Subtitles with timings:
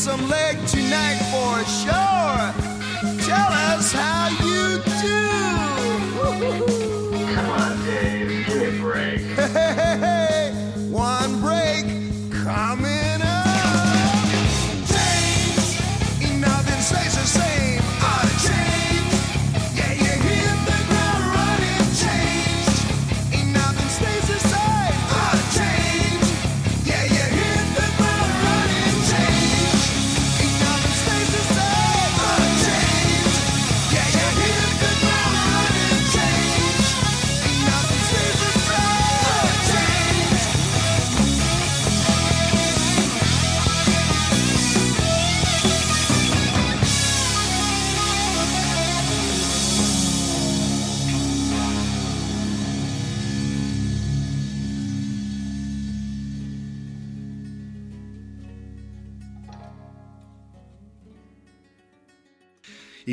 [0.00, 1.29] Y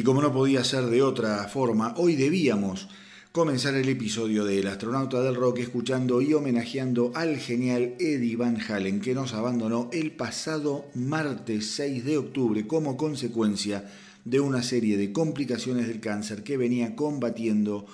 [0.07, 2.88] como no podía ser de otra forma, hoy debíamos
[3.33, 9.01] comenzar el episodio del astronauta del rock escuchando y homenajeando al genial Eddie Van Halen
[9.01, 13.83] que nos abandonó el pasado martes 6 de octubre como consecuencia
[14.24, 17.86] de una serie de complicaciones del cáncer que venía combatiendo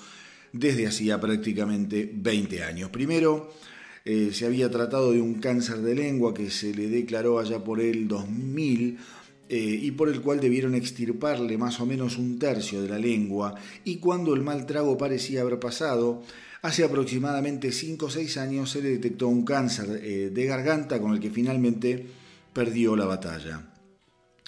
[0.52, 2.92] desde hacía prácticamente 20 años.
[2.92, 3.52] Primero,
[4.06, 7.82] eh, se había tratado de un cáncer de lengua que se le declaró allá por
[7.82, 9.00] el 2000
[9.50, 13.56] eh, y por el cual debieron extirparle más o menos un tercio de la lengua,
[13.84, 16.24] y cuando el mal trago parecía haber pasado,
[16.62, 21.14] hace aproximadamente 5 o 6 años se le detectó un cáncer eh, de garganta con
[21.14, 22.06] el que finalmente
[22.54, 23.74] perdió la batalla.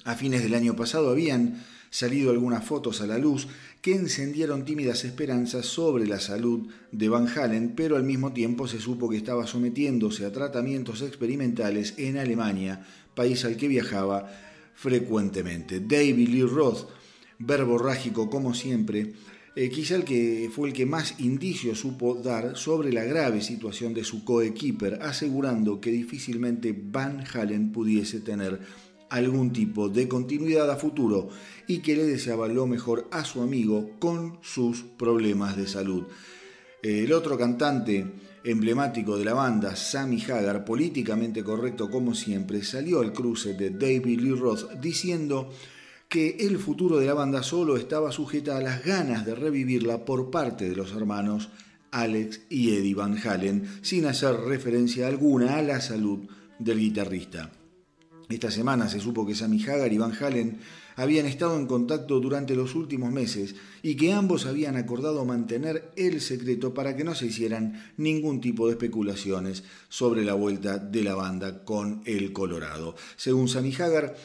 [0.06, 3.48] A fines del año pasado habían salido algunas fotos a la luz
[3.82, 8.80] que encendieron tímidas esperanzas sobre la salud de Van Halen, pero al mismo tiempo se
[8.80, 14.30] supo que estaba sometiéndose a tratamientos experimentales en Alemania, país al que viajaba
[14.76, 15.80] frecuentemente.
[15.80, 16.88] David Lee Roth,
[17.40, 19.14] verborrágico como siempre,
[19.56, 23.94] eh, quizá el que fue el que más indicios supo dar sobre la grave situación
[23.94, 28.60] de su coequiper, asegurando que difícilmente Van Halen pudiese tener
[29.10, 31.30] algún tipo de continuidad a futuro
[31.68, 36.04] y que le deseaba lo mejor a su amigo con sus problemas de salud.
[36.84, 38.06] El otro cantante
[38.46, 44.20] emblemático de la banda, Sammy Hagar, políticamente correcto como siempre, salió al cruce de David
[44.20, 45.50] Lee Roth diciendo
[46.08, 50.30] que el futuro de la banda solo estaba sujeta a las ganas de revivirla por
[50.30, 51.50] parte de los hermanos
[51.92, 56.20] Alex y Eddie Van Halen, sin hacer referencia alguna a la salud
[56.60, 57.52] del guitarrista.
[58.30, 60.60] Esta semana se supo que Sammy Hagar y Van Halen
[60.96, 66.22] habían estado en contacto durante los últimos meses y que ambos habían acordado mantener el
[66.22, 71.16] secreto para que no se hicieran ningún tipo de especulaciones sobre la vuelta de la
[71.16, 72.96] banda con el Colorado.
[73.16, 74.16] Según Sammy Hagar,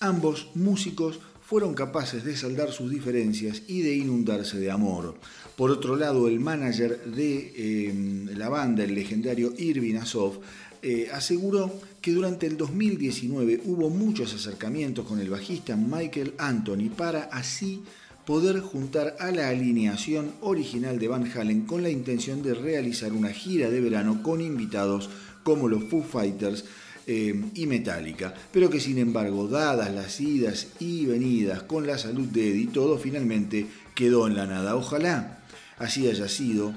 [0.00, 5.14] ambos músicos fueron capaces de saldar sus diferencias y de inundarse de amor.
[5.56, 10.40] Por otro lado, el manager de eh, la banda, el legendario Irving Azov,
[10.82, 17.24] eh, aseguró que durante el 2019 hubo muchos acercamientos con el bajista Michael Anthony para
[17.24, 17.82] así
[18.24, 23.30] poder juntar a la alineación original de Van Halen con la intención de realizar una
[23.30, 25.08] gira de verano con invitados
[25.42, 26.64] como los Foo Fighters
[27.06, 32.28] eh, y Metallica, pero que sin embargo, dadas las idas y venidas con la salud
[32.28, 34.76] de Eddie, todo finalmente quedó en la nada.
[34.76, 35.38] Ojalá
[35.78, 36.74] así haya sido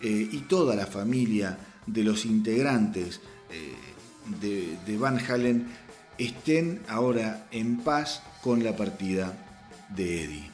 [0.00, 3.20] eh, y toda la familia de los integrantes
[3.50, 3.74] eh,
[4.40, 5.66] de, Van Halen
[6.18, 9.36] estén ahora en paz con la partida
[9.88, 10.50] de Eddie.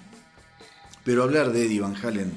[1.05, 2.33] Pero hablar de Eddie Van Halen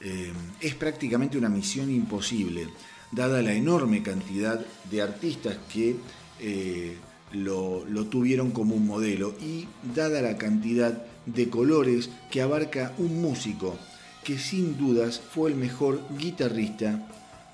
[0.00, 2.68] eh, es prácticamente una misión imposible,
[3.12, 5.96] dada la enorme cantidad de artistas que
[6.40, 6.96] eh,
[7.32, 13.20] lo, lo, tuvieron como un modelo y dada la cantidad de colores que abarca un
[13.20, 13.76] músico
[14.24, 17.06] que sin dudas fue el mejor guitarrista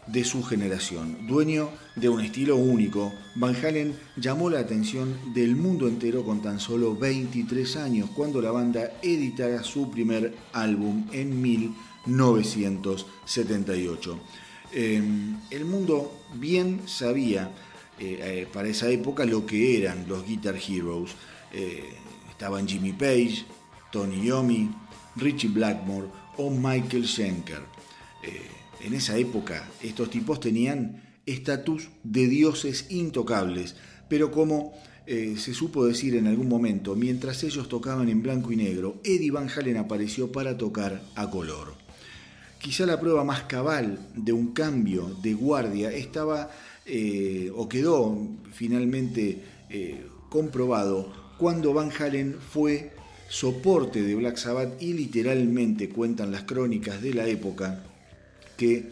[0.07, 1.27] de su generación.
[1.27, 6.61] Dueño de un estilo único, Van Halen llamó la atención del mundo entero con tan
[6.61, 14.21] solo 23 años, cuando la banda editara su primer álbum en 1978.
[14.73, 17.51] Em, el mundo bien sabía
[17.99, 21.13] eh, eh, para esa época lo que eran los Guitar Heroes.
[21.53, 21.95] Eh,
[22.29, 23.45] estaban Jimmy Page,
[23.93, 24.69] Tony Yomi,
[25.17, 27.63] Richie Blackmore o Michael Schenker
[28.85, 33.77] en esa época estos tipos tenían estatus de dioses intocables,
[34.09, 34.75] pero como
[35.07, 39.31] eh, se supo decir en algún momento, mientras ellos tocaban en blanco y negro, Eddie
[39.31, 41.75] Van Halen apareció para tocar a color.
[42.59, 46.51] Quizá la prueba más cabal de un cambio de guardia estaba
[46.87, 48.17] eh, o quedó
[48.53, 52.93] finalmente eh, comprobado cuando Van Halen fue
[53.29, 57.85] soporte de Black Sabbath y literalmente cuentan las crónicas de la época
[58.57, 58.91] que,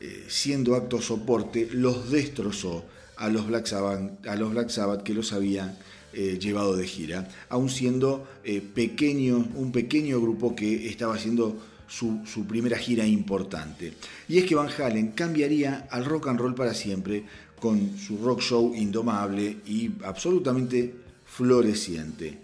[0.00, 2.84] eh, siendo acto soporte, los destrozó
[3.16, 5.76] a los Black Sabbath, a los Black Sabbath que los habían
[6.12, 11.56] eh, llevado de gira, aun siendo eh, pequeño, un pequeño grupo que estaba haciendo
[11.88, 13.94] su, su, primera gira importante.
[14.28, 17.24] Y es que Van Halen cambiaría al rock and roll para siempre
[17.58, 20.94] con su rock show indomable y absolutamente
[21.26, 22.38] floreciente.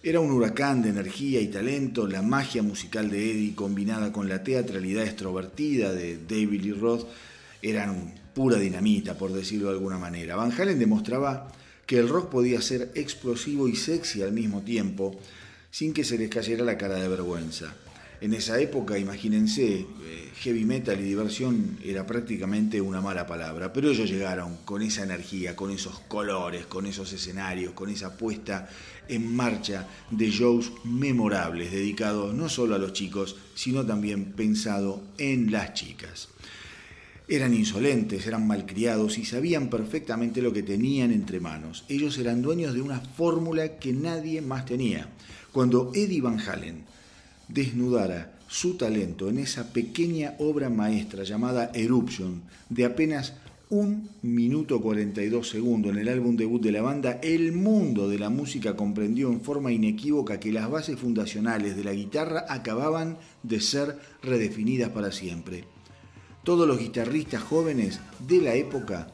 [0.00, 4.44] Era un huracán de energía y talento, la magia musical de Eddie combinada con la
[4.44, 7.08] teatralidad extrovertida de David Lee Roth
[7.62, 10.36] eran pura dinamita, por decirlo de alguna manera.
[10.36, 11.50] Van Halen demostraba
[11.84, 15.18] que el rock podía ser explosivo y sexy al mismo tiempo,
[15.72, 17.74] sin que se les cayera la cara de vergüenza.
[18.20, 19.86] En esa época, imagínense, eh,
[20.40, 25.54] heavy metal y diversión era prácticamente una mala palabra, pero ellos llegaron con esa energía,
[25.54, 28.68] con esos colores, con esos escenarios, con esa puesta
[29.08, 35.52] en marcha de shows memorables, dedicados no solo a los chicos, sino también pensado en
[35.52, 36.28] las chicas.
[37.28, 41.84] Eran insolentes, eran malcriados y sabían perfectamente lo que tenían entre manos.
[41.88, 45.08] Ellos eran dueños de una fórmula que nadie más tenía.
[45.52, 46.97] Cuando Eddie Van Halen
[47.48, 53.34] desnudara su talento en esa pequeña obra maestra llamada Eruption, de apenas
[53.70, 58.30] un minuto 42 segundos en el álbum debut de la banda, el mundo de la
[58.30, 63.98] música comprendió en forma inequívoca que las bases fundacionales de la guitarra acababan de ser
[64.22, 65.64] redefinidas para siempre.
[66.44, 69.08] Todos los guitarristas jóvenes de la época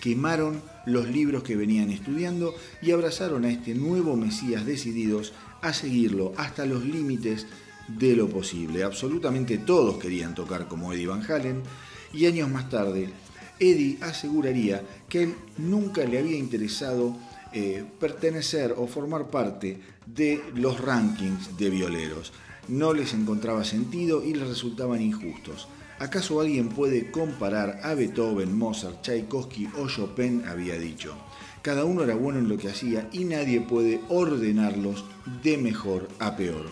[0.00, 6.32] quemaron los libros que venían estudiando y abrazaron a este nuevo Mesías decididos a seguirlo
[6.36, 7.46] hasta los límites
[7.88, 8.84] de lo posible.
[8.84, 11.62] Absolutamente todos querían tocar como Eddie Van Halen
[12.12, 13.10] y años más tarde
[13.58, 17.16] Eddie aseguraría que él nunca le había interesado
[17.52, 22.32] eh, pertenecer o formar parte de los rankings de violeros.
[22.68, 25.68] No les encontraba sentido y les resultaban injustos.
[25.98, 30.44] ¿Acaso alguien puede comparar a Beethoven, Mozart, Tchaikovsky o Chopin?
[30.46, 31.16] había dicho.
[31.66, 35.04] Cada uno era bueno en lo que hacía y nadie puede ordenarlos
[35.42, 36.70] de mejor a peor.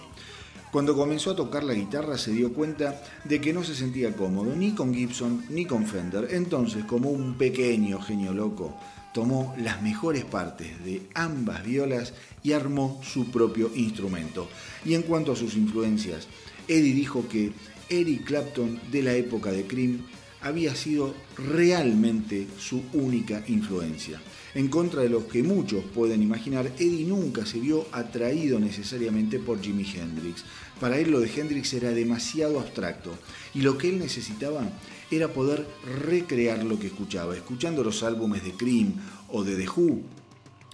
[0.71, 4.55] Cuando comenzó a tocar la guitarra se dio cuenta de que no se sentía cómodo
[4.55, 6.29] ni con Gibson ni con Fender.
[6.31, 8.79] Entonces, como un pequeño genio loco,
[9.13, 14.49] tomó las mejores partes de ambas violas y armó su propio instrumento.
[14.85, 16.29] Y en cuanto a sus influencias,
[16.69, 17.51] Eddie dijo que
[17.89, 20.07] Eric Clapton de la época de Cream
[20.41, 24.21] había sido realmente su única influencia.
[24.55, 29.61] En contra de lo que muchos pueden imaginar, Eddie nunca se vio atraído necesariamente por
[29.61, 30.45] Jimi Hendrix.
[30.81, 33.19] Para él lo de Hendrix era demasiado abstracto
[33.53, 34.63] y lo que él necesitaba
[35.11, 35.67] era poder
[36.05, 37.35] recrear lo que escuchaba.
[37.35, 38.95] Escuchando los álbumes de Cream
[39.29, 40.03] o de The Who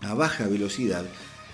[0.03, 1.07] a baja velocidad,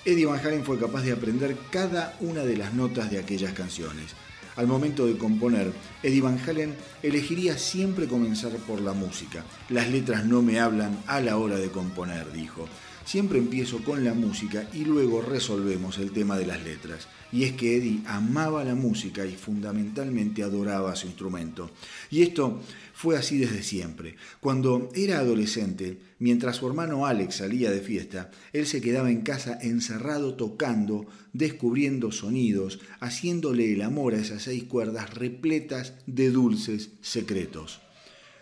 [0.05, 4.15] Eddie Van Halen fue capaz de aprender cada una de las notas de aquellas canciones.
[4.57, 5.71] Al momento de componer,
[6.03, 9.45] Eddie Van Halen elegiría siempre comenzar por la música.
[9.69, 12.67] Las letras no me hablan a la hora de componer, dijo.
[13.05, 17.07] Siempre empiezo con la música y luego resolvemos el tema de las letras.
[17.31, 21.71] Y es que Eddie amaba la música y fundamentalmente adoraba su instrumento.
[22.11, 22.61] Y esto
[22.97, 24.17] fue así desde siempre.
[24.41, 29.59] Cuando era adolescente, mientras su hermano Alex salía de fiesta, él se quedaba en casa
[29.61, 37.83] encerrado tocando, descubriendo sonidos, haciéndole el amor a esas seis cuerdas repletas de dulces secretos.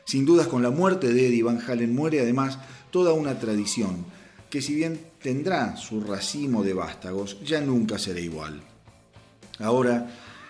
[0.04, 2.60] Sin dudas, con la muerte de Eddie Van Halen muere además
[2.92, 4.04] toda una tradición
[4.50, 8.62] que si bien tendrá su racimo de vástagos, ya nunca será igual.
[9.58, 10.08] Ahora,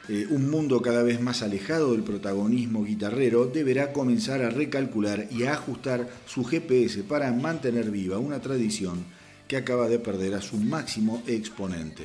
[0.08, 5.44] eh, un mundo cada vez más alejado del protagonismo guitarrero deberá comenzar a recalcular y
[5.44, 9.04] a ajustar su GPS para mantener viva una tradición
[9.48, 12.04] que acaba de perder a su máximo exponente.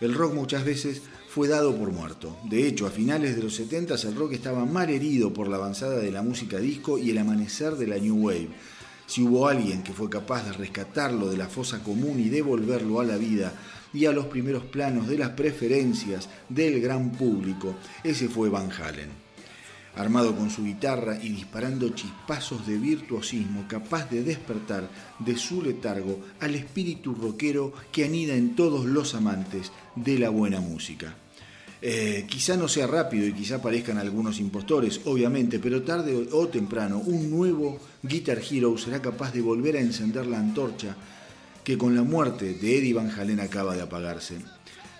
[0.00, 2.38] El rock muchas veces fue dado por muerto.
[2.48, 5.98] De hecho, a finales de los 70 el rock estaba mal herido por la avanzada
[5.98, 8.48] de la música disco y el amanecer de la New Wave.
[9.06, 13.04] Si hubo alguien que fue capaz de rescatarlo de la fosa común y devolverlo a
[13.04, 13.52] la vida,
[13.92, 19.28] y a los primeros planos de las preferencias del gran público, ese fue Van Halen.
[19.96, 26.20] Armado con su guitarra y disparando chispazos de virtuosismo capaz de despertar de su letargo
[26.40, 31.16] al espíritu rockero que anida en todos los amantes de la buena música.
[31.80, 36.98] Eh, quizá no sea rápido y quizá parezcan algunos impostores, obviamente, pero tarde o temprano
[36.98, 40.96] un nuevo Guitar Hero será capaz de volver a encender la antorcha
[41.68, 44.38] que con la muerte de Eddie Van Halen acaba de apagarse.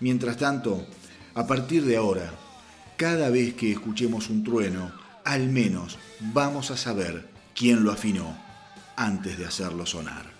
[0.00, 0.86] Mientras tanto,
[1.32, 2.30] a partir de ahora,
[2.98, 4.92] cada vez que escuchemos un trueno,
[5.24, 8.36] al menos vamos a saber quién lo afinó
[8.96, 10.37] antes de hacerlo sonar.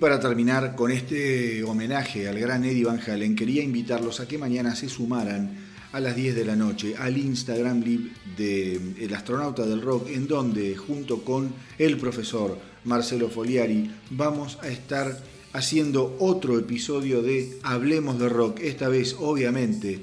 [0.00, 4.74] Para terminar con este homenaje al gran Eddie Van Halen, quería invitarlos a que mañana
[4.74, 5.50] se sumaran
[5.92, 10.26] a las 10 de la noche al Instagram Live de El Astronauta del Rock, en
[10.26, 18.18] donde junto con el profesor Marcelo Foliari vamos a estar haciendo otro episodio de Hablemos
[18.18, 20.00] de Rock, esta vez obviamente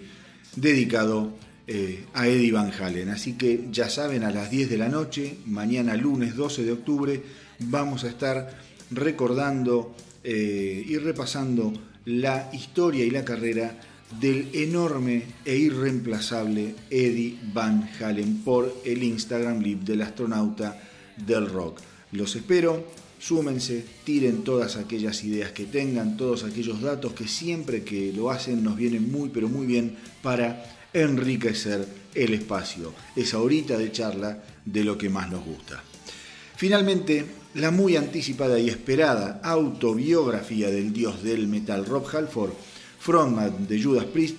[0.55, 1.33] dedicado
[1.65, 3.09] eh, a Eddie Van Halen.
[3.09, 7.23] Así que ya saben, a las 10 de la noche, mañana lunes 12 de octubre,
[7.59, 11.73] vamos a estar recordando eh, y repasando
[12.05, 13.77] la historia y la carrera
[14.19, 20.79] del enorme e irreemplazable Eddie Van Halen por el Instagram Live del astronauta
[21.17, 21.81] del rock.
[22.13, 22.87] Los espero,
[23.19, 28.63] súmense, tiren todas aquellas ideas que tengan, todos aquellos datos que siempre que lo hacen
[28.63, 30.63] nos vienen muy pero muy bien para
[30.93, 35.83] enriquecer el espacio, esa horita de charla de lo que más nos gusta.
[36.55, 37.25] Finalmente,
[37.57, 42.51] la muy anticipada y esperada autobiografía del dios del metal Rob Halford
[42.99, 44.37] frontman de Judas Priest,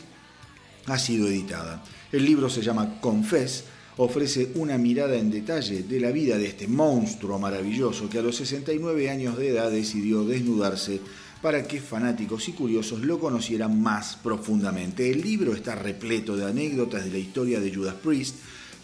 [0.87, 1.83] ha sido editada.
[2.13, 3.65] El libro se llama Confess,
[3.97, 8.37] ofrece una mirada en detalle de la vida de este monstruo maravilloso que a los
[8.37, 11.01] 69 años de edad decidió desnudarse
[11.43, 15.11] para que fanáticos y curiosos lo conocieran más profundamente.
[15.11, 18.37] El libro está repleto de anécdotas de la historia de Judas Priest,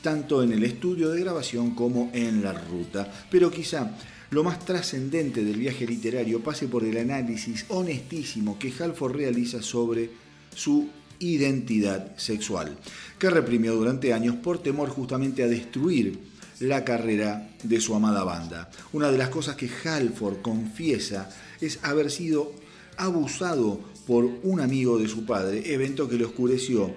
[0.03, 3.91] tanto en el estudio de grabación como en la ruta, pero quizá
[4.35, 10.11] lo más trascendente del viaje literario pase por el análisis honestísimo que Halford realiza sobre
[10.53, 10.89] su
[11.21, 12.77] identidad sexual,
[13.17, 16.19] que reprimió durante años por temor justamente a destruir
[16.59, 18.71] la carrera de su amada banda.
[18.93, 22.53] Una de las cosas que Halford confiesa es haber sido
[22.97, 26.93] abusado por un amigo de su padre, evento que le oscureció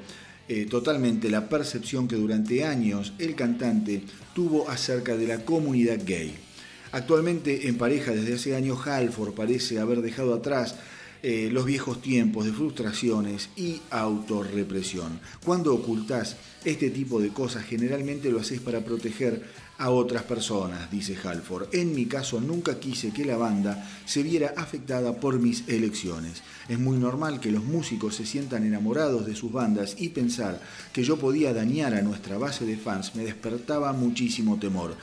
[0.47, 4.01] eh, totalmente la percepción que durante años el cantante
[4.33, 6.46] tuvo acerca de la comunidad gay.
[6.91, 10.75] Actualmente en pareja desde hace años, Halford parece haber dejado atrás
[11.23, 15.19] eh, los viejos tiempos de frustraciones y autorrepresión.
[15.43, 19.43] Cuando ocultás este tipo de cosas, generalmente lo haces para proteger
[19.79, 21.69] a otras personas, dice Halford.
[21.73, 26.43] En mi caso, nunca quise que la banda se viera afectada por mis elecciones.
[26.69, 30.61] Es muy normal que los músicos se sientan enamorados de sus bandas y pensar
[30.93, 34.95] que yo podía dañar a nuestra base de fans me despertaba muchísimo temor.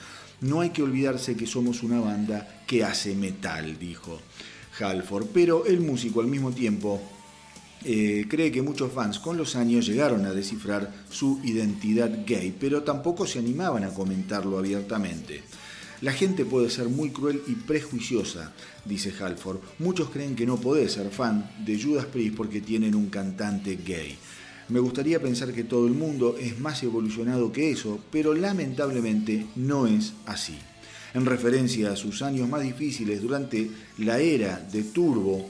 [0.45, 4.21] No hay que olvidarse que somos una banda que hace metal, dijo
[4.79, 7.01] Halford, pero el músico al mismo tiempo
[7.83, 12.83] eh, cree que muchos fans con los años llegaron a descifrar su identidad gay, pero
[12.83, 15.43] tampoco se animaban a comentarlo abiertamente.
[16.03, 18.53] La gente puede ser muy cruel y prejuiciosa,
[18.85, 19.61] dice Halford.
[19.79, 24.19] Muchos creen que no puede ser fan de Judas Priest porque tienen un cantante gay.
[24.68, 29.87] Me gustaría pensar que todo el mundo es más evolucionado que eso, pero lamentablemente no
[29.87, 30.57] es así.
[31.12, 35.48] En referencia a sus años más difíciles durante la era de Turbo,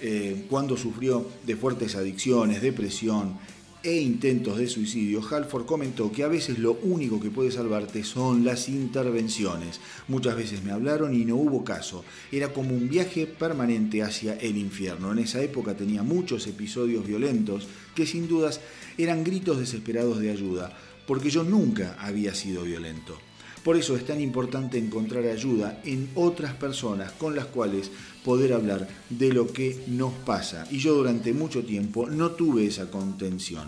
[0.00, 3.38] eh, cuando sufrió de fuertes adicciones, depresión
[3.82, 8.44] e intentos de suicidio, Halford comentó que a veces lo único que puede salvarte son
[8.44, 9.80] las intervenciones.
[10.08, 12.04] Muchas veces me hablaron y no hubo caso.
[12.32, 15.12] Era como un viaje permanente hacia el infierno.
[15.12, 18.60] En esa época tenía muchos episodios violentos que sin dudas
[18.98, 23.18] eran gritos desesperados de ayuda, porque yo nunca había sido violento.
[23.66, 27.90] Por eso es tan importante encontrar ayuda en otras personas con las cuales
[28.24, 30.68] poder hablar de lo que nos pasa.
[30.70, 33.66] Y yo durante mucho tiempo no tuve esa contención.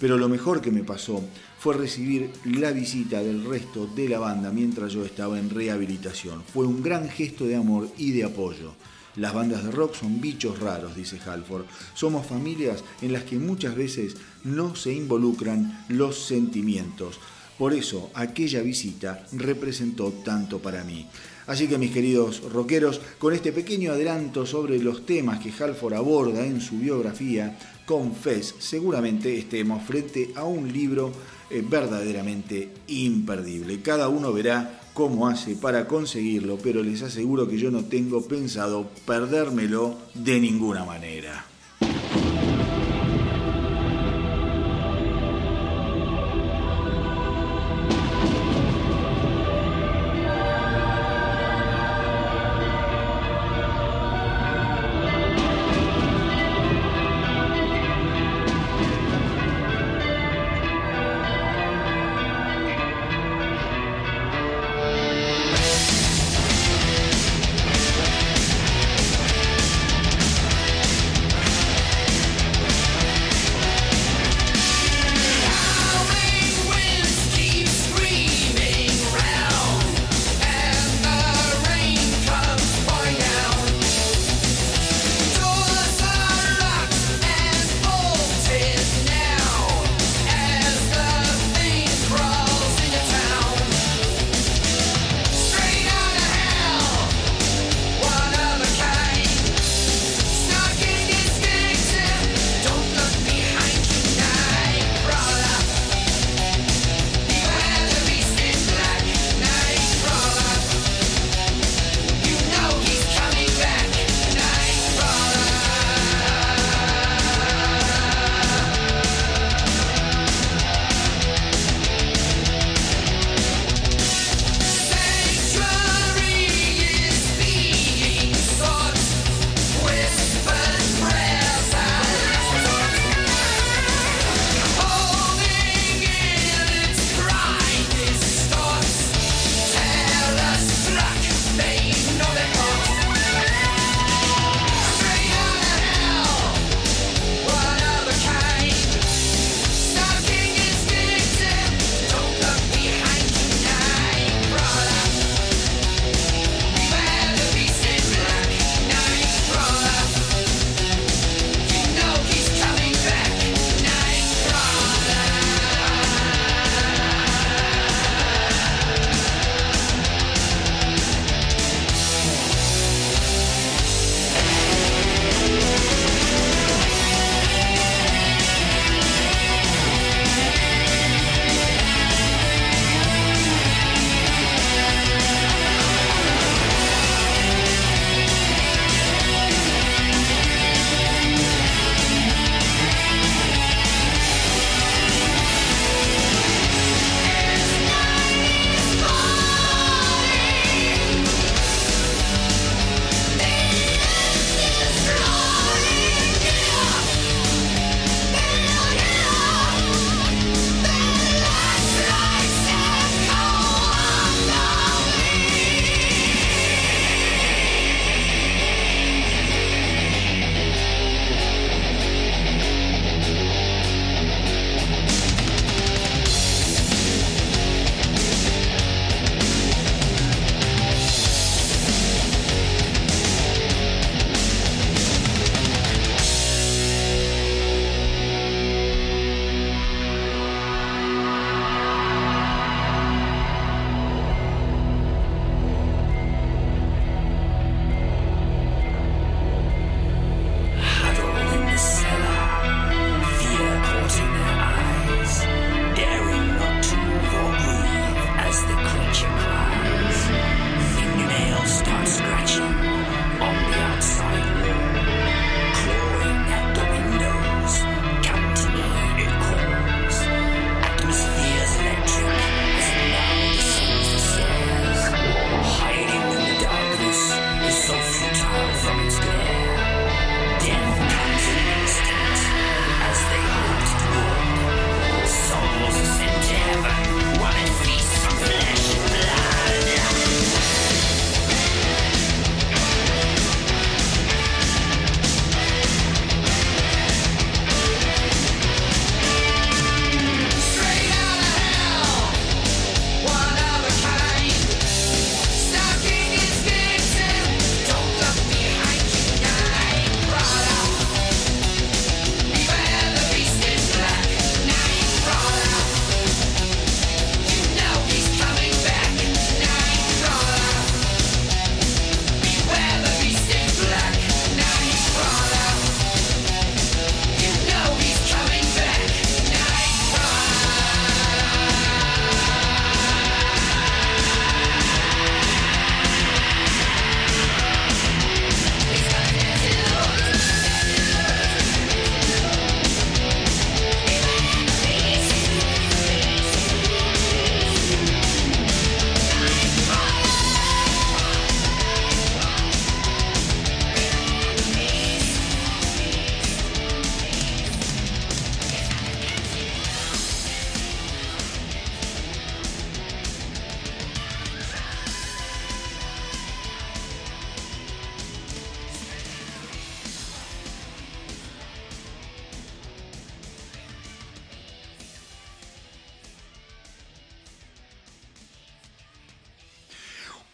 [0.00, 1.22] Pero lo mejor que me pasó
[1.60, 6.42] fue recibir la visita del resto de la banda mientras yo estaba en rehabilitación.
[6.42, 8.72] Fue un gran gesto de amor y de apoyo.
[9.14, 11.66] Las bandas de rock son bichos raros, dice Halford.
[11.94, 17.20] Somos familias en las que muchas veces no se involucran los sentimientos.
[17.58, 21.06] Por eso aquella visita representó tanto para mí.
[21.46, 26.44] Así que mis queridos rockeros, con este pequeño adelanto sobre los temas que Halford aborda
[26.44, 31.12] en su biografía, Confess, seguramente estemos frente a un libro
[31.48, 33.80] eh, verdaderamente imperdible.
[33.80, 38.90] Cada uno verá cómo hace para conseguirlo, pero les aseguro que yo no tengo pensado
[39.06, 41.46] perdérmelo de ninguna manera.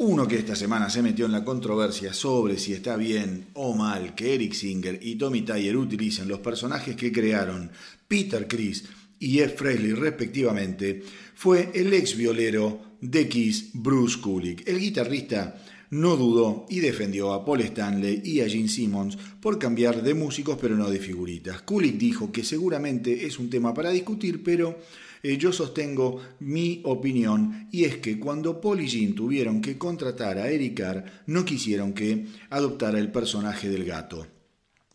[0.04, 4.16] Uno que esta semana se metió en la controversia sobre si está bien o mal
[4.16, 7.70] que Eric Singer y Tommy Tyler utilicen los personajes que crearon
[8.08, 8.82] Peter Chris
[9.20, 9.56] y F.
[9.56, 11.04] Frehley respectivamente,
[11.36, 14.66] fue el ex violero de Kiss, Bruce Kulick.
[14.66, 20.02] El guitarrista no dudó y defendió a Paul Stanley y a Gene Simmons por cambiar
[20.02, 21.62] de músicos pero no de figuritas.
[21.62, 24.80] Kulick dijo que seguramente es un tema para discutir, pero
[25.22, 30.38] eh, yo sostengo mi opinión y es que cuando Paul y Gene tuvieron que contratar
[30.38, 34.26] a Eric Carr, no quisieron que adoptara el personaje del gato.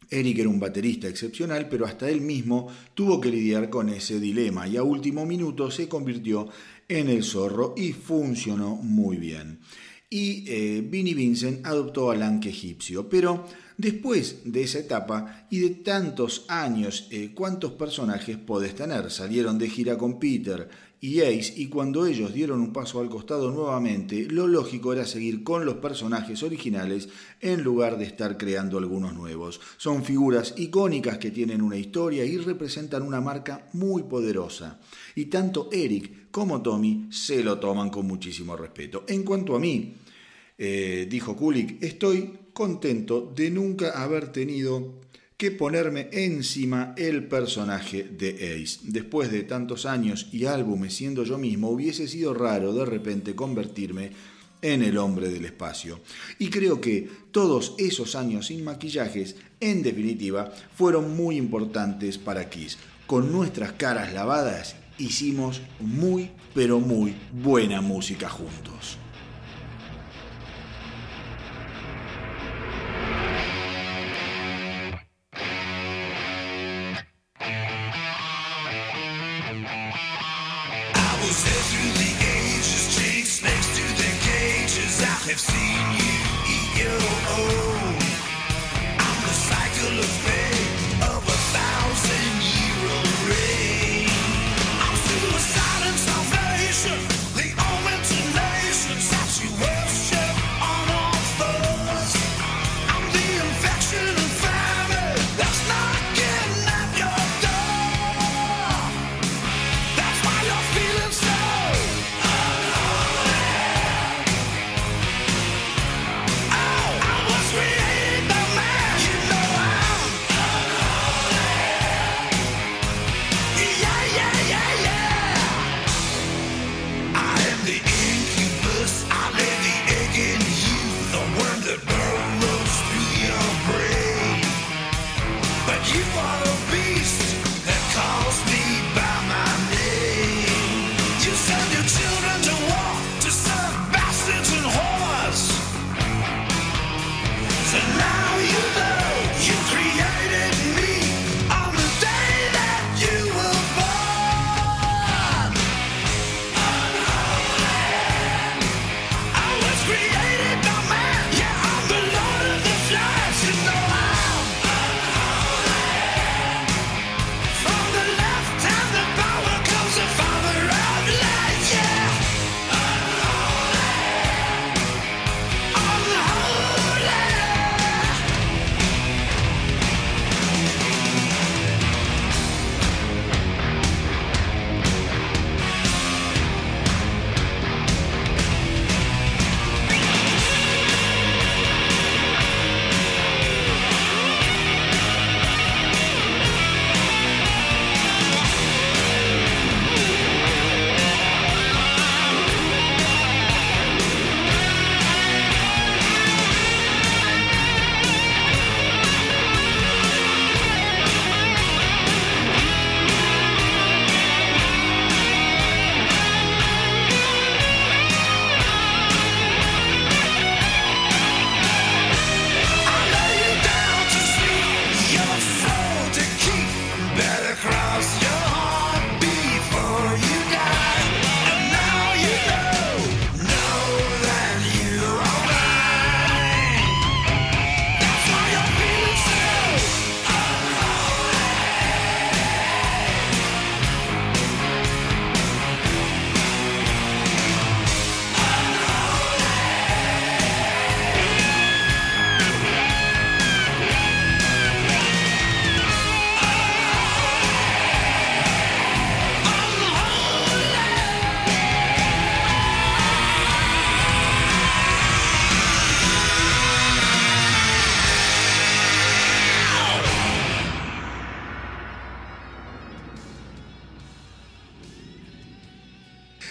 [0.09, 4.67] Eric era un baterista excepcional, pero hasta él mismo tuvo que lidiar con ese dilema
[4.67, 6.47] y a último minuto se convirtió
[6.87, 9.59] en el zorro y funcionó muy bien.
[10.09, 13.45] Y eh, Vincent adoptó al Lanque egipcio, pero
[13.77, 19.11] Después de esa etapa y de tantos años, eh, ¿cuántos personajes podés tener?
[19.11, 20.67] Salieron de gira con Peter
[20.99, 25.43] y Ace y cuando ellos dieron un paso al costado nuevamente, lo lógico era seguir
[25.43, 27.07] con los personajes originales
[27.39, 29.61] en lugar de estar creando algunos nuevos.
[29.77, 34.79] Son figuras icónicas que tienen una historia y representan una marca muy poderosa.
[35.13, 39.03] Y tanto Eric como Tommy se lo toman con muchísimo respeto.
[39.07, 39.93] En cuanto a mí,
[40.57, 44.95] eh, dijo Kulik, estoy contento de nunca haber tenido
[45.37, 48.79] que ponerme encima el personaje de Ace.
[48.81, 54.09] Después de tantos años y álbumes siendo yo mismo, hubiese sido raro de repente convertirme
[54.63, 55.99] en el hombre del espacio.
[56.39, 62.79] Y creo que todos esos años sin maquillajes, en definitiva, fueron muy importantes para Kiss.
[63.05, 68.97] Con nuestras caras lavadas hicimos muy, pero muy buena música juntos.
[85.37, 85.53] See.
[85.53, 85.86] seen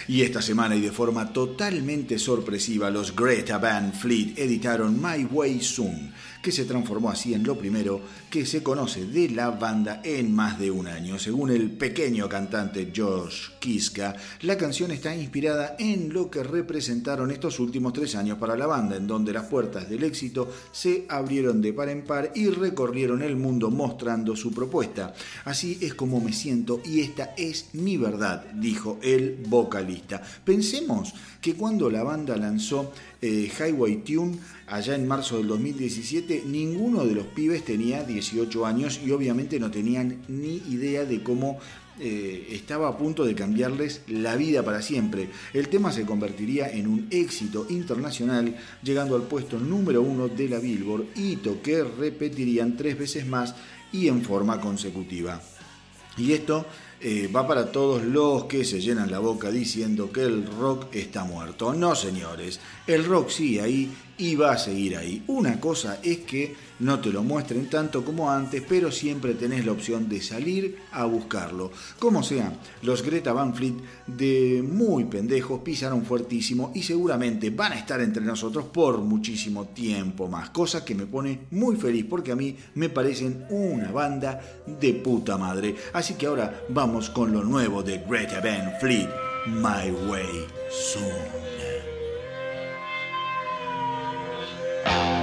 [0.09, 5.59] Y esta semana y de forma totalmente sorpresiva, los Greta Van Fleet editaron My Way
[5.59, 10.33] Soon, que se transformó así en lo primero que se conoce de la banda en
[10.33, 11.19] más de un año.
[11.19, 17.59] Según el pequeño cantante Josh Kiska, la canción está inspirada en lo que representaron estos
[17.59, 21.73] últimos tres años para la banda, en donde las puertas del éxito se abrieron de
[21.73, 25.13] par en par y recorrieron el mundo mostrando su propuesta.
[25.45, 30.21] Así es como me siento y esta es mi verdad, dijo el vocalista.
[30.43, 37.05] Pensemos que cuando la banda lanzó eh, Highway Tune allá en marzo del 2017, ninguno
[37.05, 41.59] de los pibes tenía 18 años y obviamente no tenían ni idea de cómo
[41.99, 45.29] eh, estaba a punto de cambiarles la vida para siempre.
[45.53, 50.59] El tema se convertiría en un éxito internacional, llegando al puesto número uno de la
[50.59, 53.55] Billboard, hito que repetirían tres veces más
[53.91, 55.41] y en forma consecutiva.
[56.17, 56.65] Y esto
[56.99, 61.23] eh, va para todos los que se llenan la boca diciendo que el rock está
[61.23, 61.73] muerto.
[61.73, 65.23] No, señores, el rock sigue ahí y va a seguir ahí.
[65.27, 69.71] Una cosa es que no te lo muestren tanto como antes, pero siempre tenés la
[69.71, 71.71] opción de salir a buscarlo.
[71.99, 73.75] Como sea, los Greta Van Fleet
[74.05, 80.27] de muy pendejos pisaron fuertísimo y seguramente van a estar entre nosotros por muchísimo tiempo
[80.27, 80.49] más.
[80.49, 84.41] Cosa que me pone muy feliz porque a mí me parecen una banda
[84.79, 85.75] de puta madre.
[85.93, 89.09] Así que ahora vamos con lo nuevo de Greta Van Fleet,
[89.47, 91.56] My Way Soon.
[94.87, 95.16] Bye.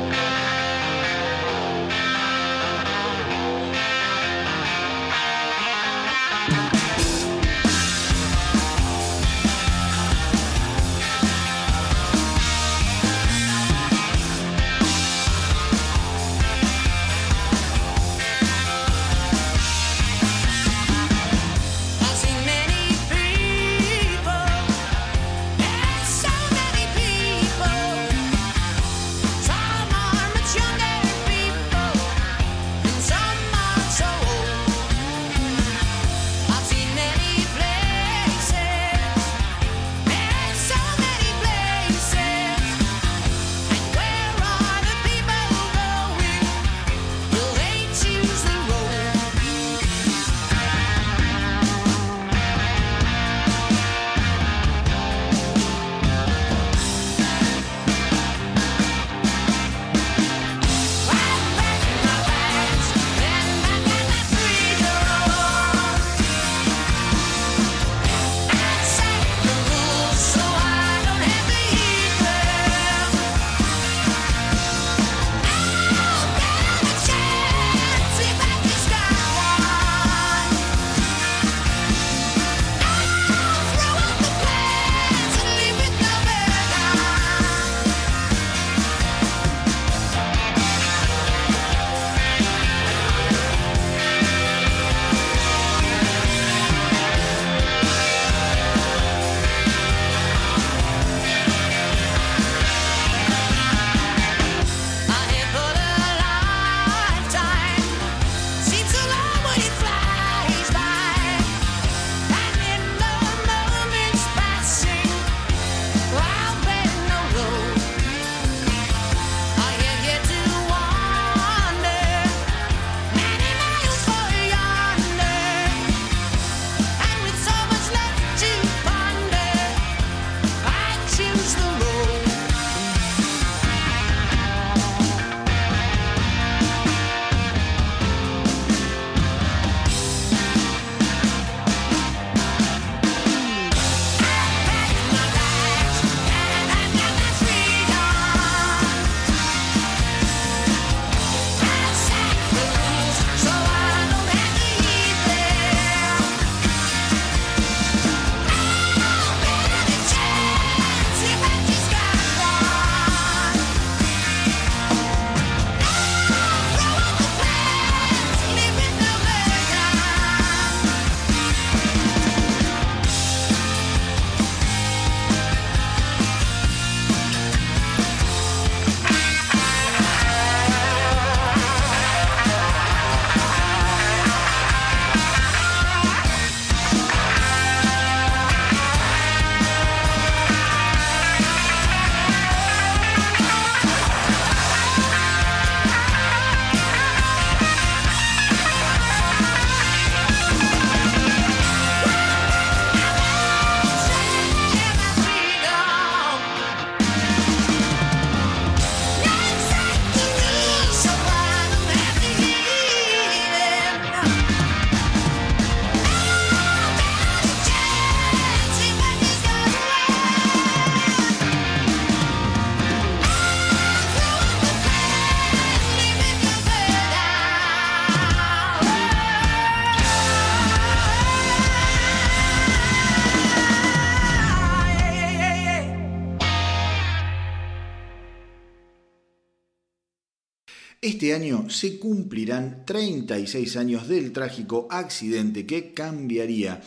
[241.24, 246.82] Este año se cumplirán 36 años del trágico accidente que cambiaría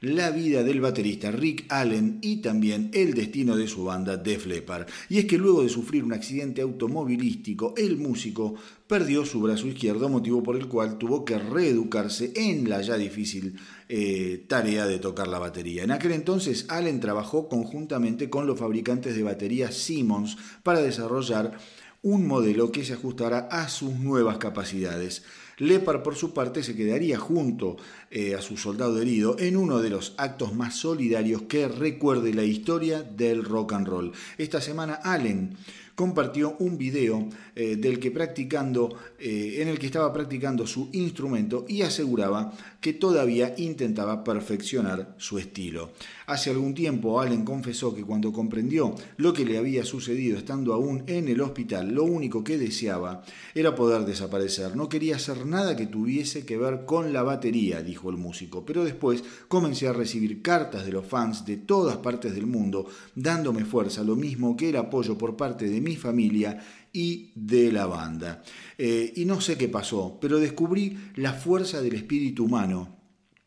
[0.00, 4.86] la vida del baterista Rick Allen y también el destino de su banda Def Leppard.
[5.10, 8.54] Y es que luego de sufrir un accidente automovilístico, el músico
[8.86, 13.60] perdió su brazo izquierdo, motivo por el cual tuvo que reeducarse en la ya difícil
[13.90, 15.84] eh, tarea de tocar la batería.
[15.84, 21.58] En aquel entonces, Allen trabajó conjuntamente con los fabricantes de baterías Simmons para desarrollar
[22.02, 25.22] un modelo que se ajustara a sus nuevas capacidades.
[25.58, 27.76] Lepar, por su parte, se quedaría junto
[28.10, 32.42] eh, a su soldado herido en uno de los actos más solidarios que recuerde la
[32.42, 34.12] historia del rock and roll.
[34.38, 35.56] Esta semana, Allen
[35.94, 41.66] compartió un video eh, del que practicando, eh, en el que estaba practicando su instrumento
[41.68, 45.90] y aseguraba que todavía intentaba perfeccionar su estilo.
[46.26, 51.04] Hace algún tiempo Allen confesó que cuando comprendió lo que le había sucedido estando aún
[51.06, 53.22] en el hospital, lo único que deseaba
[53.54, 54.74] era poder desaparecer.
[54.74, 58.82] No quería hacer nada que tuviese que ver con la batería, dijo el músico, pero
[58.82, 64.02] después comencé a recibir cartas de los fans de todas partes del mundo dándome fuerza,
[64.02, 66.62] lo mismo que el apoyo por parte de mi familia
[66.92, 68.42] y de la banda.
[68.78, 72.98] Eh, y no sé qué pasó, pero descubrí la fuerza del espíritu humano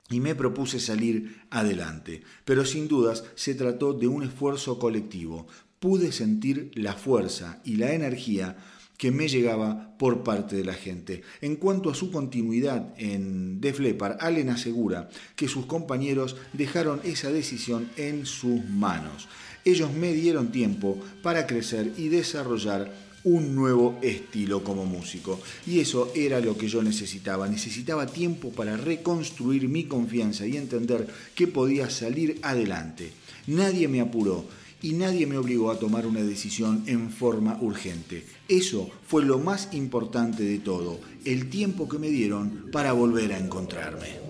[0.09, 2.21] y me propuse salir adelante.
[2.43, 5.47] Pero sin dudas se trató de un esfuerzo colectivo.
[5.79, 8.57] Pude sentir la fuerza y la energía
[8.97, 11.21] que me llegaba por parte de la gente.
[11.41, 13.81] En cuanto a su continuidad en Def
[14.19, 19.27] Allen asegura que sus compañeros dejaron esa decisión en sus manos.
[19.65, 25.39] Ellos me dieron tiempo para crecer y desarrollar un nuevo estilo como músico.
[25.67, 27.47] Y eso era lo que yo necesitaba.
[27.49, 33.11] Necesitaba tiempo para reconstruir mi confianza y entender que podía salir adelante.
[33.47, 34.45] Nadie me apuró
[34.81, 38.23] y nadie me obligó a tomar una decisión en forma urgente.
[38.47, 43.39] Eso fue lo más importante de todo, el tiempo que me dieron para volver a
[43.39, 44.24] encontrarme.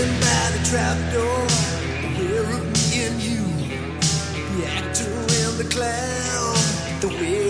[0.00, 1.44] Sitting by the trapdoor,
[2.08, 3.44] aware of me and you,
[4.56, 6.56] the actor and the clown,
[7.02, 7.49] the way.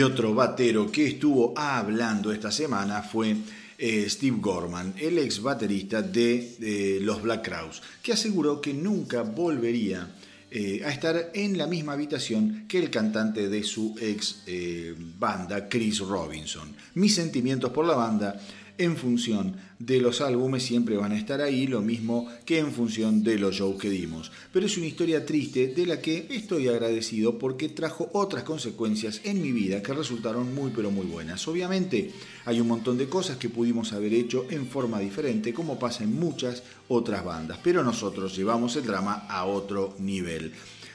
[0.00, 3.36] Y otro batero que estuvo hablando esta semana fue
[3.76, 10.08] eh, Steve Gorman, el ex baterista de los Black Crowes, que aseguró que nunca volvería
[10.50, 15.68] eh, a estar en la misma habitación que el cantante de su ex eh, banda,
[15.68, 16.74] Chris Robinson.
[16.94, 18.40] Mis sentimientos por la banda
[18.80, 23.22] en función de los álbumes siempre van a estar ahí, lo mismo que en función
[23.22, 24.32] de los shows que dimos.
[24.52, 29.42] Pero es una historia triste de la que estoy agradecido porque trajo otras consecuencias en
[29.42, 31.46] mi vida que resultaron muy pero muy buenas.
[31.46, 32.10] Obviamente
[32.46, 36.18] hay un montón de cosas que pudimos haber hecho en forma diferente como pasa en
[36.18, 40.52] muchas otras bandas, pero nosotros llevamos el drama a otro nivel.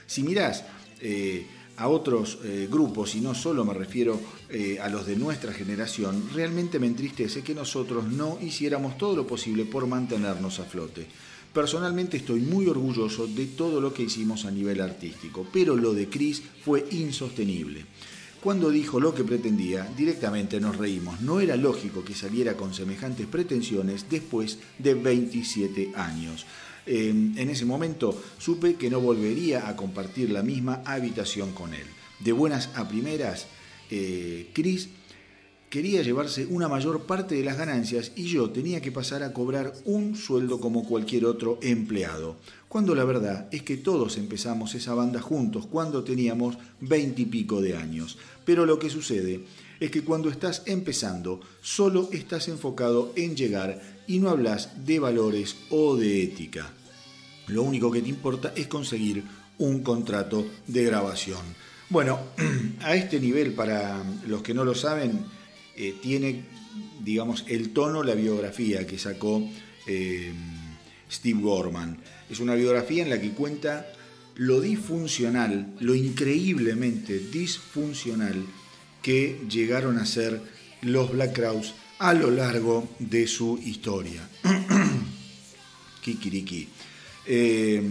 [0.07, 0.63] Si mirás...
[1.01, 1.45] Eh,
[1.77, 4.19] a otros eh, grupos, y no solo me refiero
[4.49, 9.25] eh, a los de nuestra generación, realmente me entristece que nosotros no hiciéramos todo lo
[9.25, 11.07] posible por mantenernos a flote.
[11.51, 16.09] Personalmente estoy muy orgulloso de todo lo que hicimos a nivel artístico, pero lo de
[16.09, 17.85] Chris fue insostenible.
[18.45, 21.21] Cuando dijo lo que pretendía, directamente nos reímos.
[21.21, 26.45] No era lógico que saliera con semejantes pretensiones después de 27 años.
[26.85, 31.87] En ese momento supe que no volvería a compartir la misma habitación con él.
[32.19, 33.47] De buenas a primeras,
[33.89, 34.89] eh, Chris
[35.69, 39.73] quería llevarse una mayor parte de las ganancias y yo tenía que pasar a cobrar
[39.83, 42.37] un sueldo como cualquier otro empleado.
[42.69, 48.17] Cuando la verdad es que todos empezamos esa banda juntos cuando teníamos veintipico de años.
[48.45, 49.43] Pero lo que sucede
[49.79, 55.57] es que cuando estás empezando solo estás enfocado en llegar y no hablas de valores
[55.71, 56.71] o de ética.
[57.47, 59.23] Lo único que te importa es conseguir
[59.57, 61.41] un contrato de grabación.
[61.89, 62.19] Bueno,
[62.81, 65.25] a este nivel, para los que no lo saben,
[65.75, 66.45] eh, tiene,
[67.03, 69.47] digamos, el tono, la biografía que sacó
[69.87, 70.33] eh,
[71.11, 71.97] Steve Gorman.
[72.29, 73.85] Es una biografía en la que cuenta
[74.35, 78.45] lo disfuncional, lo increíblemente disfuncional
[79.01, 80.41] que llegaron a ser
[80.81, 84.27] los Black Crowes a lo largo de su historia.
[86.01, 86.67] Kikiriki.
[87.27, 87.81] Eh,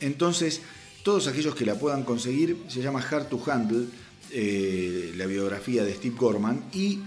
[0.00, 0.62] entonces,
[1.02, 3.86] todos aquellos que la puedan conseguir, se llama Hard to Handle,
[4.30, 7.00] eh, la biografía de Steve Gorman, y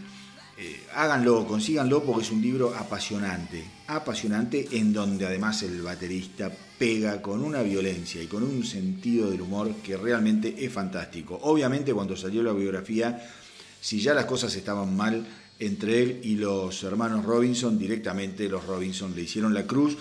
[0.57, 7.21] eh, háganlo, consíganlo porque es un libro apasionante, apasionante en donde además el baterista pega
[7.21, 11.39] con una violencia y con un sentido del humor que realmente es fantástico.
[11.43, 13.29] Obviamente cuando salió la biografía,
[13.81, 15.25] si ya las cosas estaban mal,
[15.59, 19.97] entre él y los hermanos Robinson, directamente los Robinson le hicieron la cruz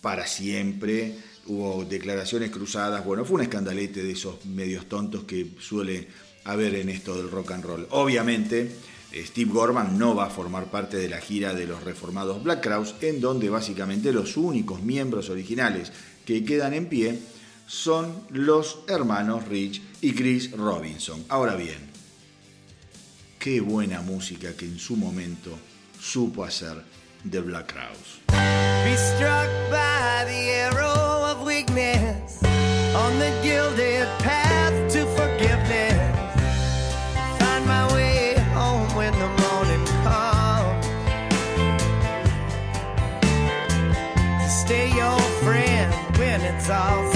[0.00, 1.16] para siempre.
[1.48, 6.08] Hubo declaraciones cruzadas, bueno, fue un escandalete de esos medios tontos que suele
[6.44, 7.86] haber en esto del rock and roll.
[7.90, 8.70] Obviamente,
[9.14, 12.94] Steve Gorman no va a formar parte de la gira de los reformados Black Crowes,
[13.00, 15.92] en donde básicamente los únicos miembros originales
[16.24, 17.18] que quedan en pie
[17.66, 21.24] son los hermanos Rich y Chris Robinson.
[21.28, 21.78] Ahora bien,
[23.38, 25.50] qué buena música que en su momento
[26.00, 26.82] supo hacer
[27.28, 28.20] The Black Crowes.
[31.56, 35.96] Weakness on the gilded path to forgiveness.
[37.38, 40.86] Find my way home when the morning comes.
[44.52, 47.15] Stay your friend when it's all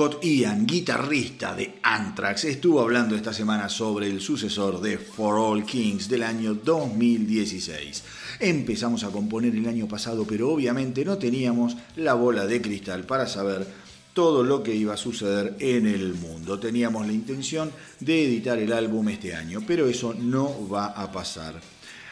[0.00, 5.66] Scott Ian, guitarrista de Anthrax, estuvo hablando esta semana sobre el sucesor de For All
[5.66, 8.02] Kings del año 2016.
[8.38, 13.26] Empezamos a componer el año pasado, pero obviamente no teníamos la bola de cristal para
[13.26, 13.66] saber
[14.14, 16.58] todo lo que iba a suceder en el mundo.
[16.58, 21.60] Teníamos la intención de editar el álbum este año, pero eso no va a pasar.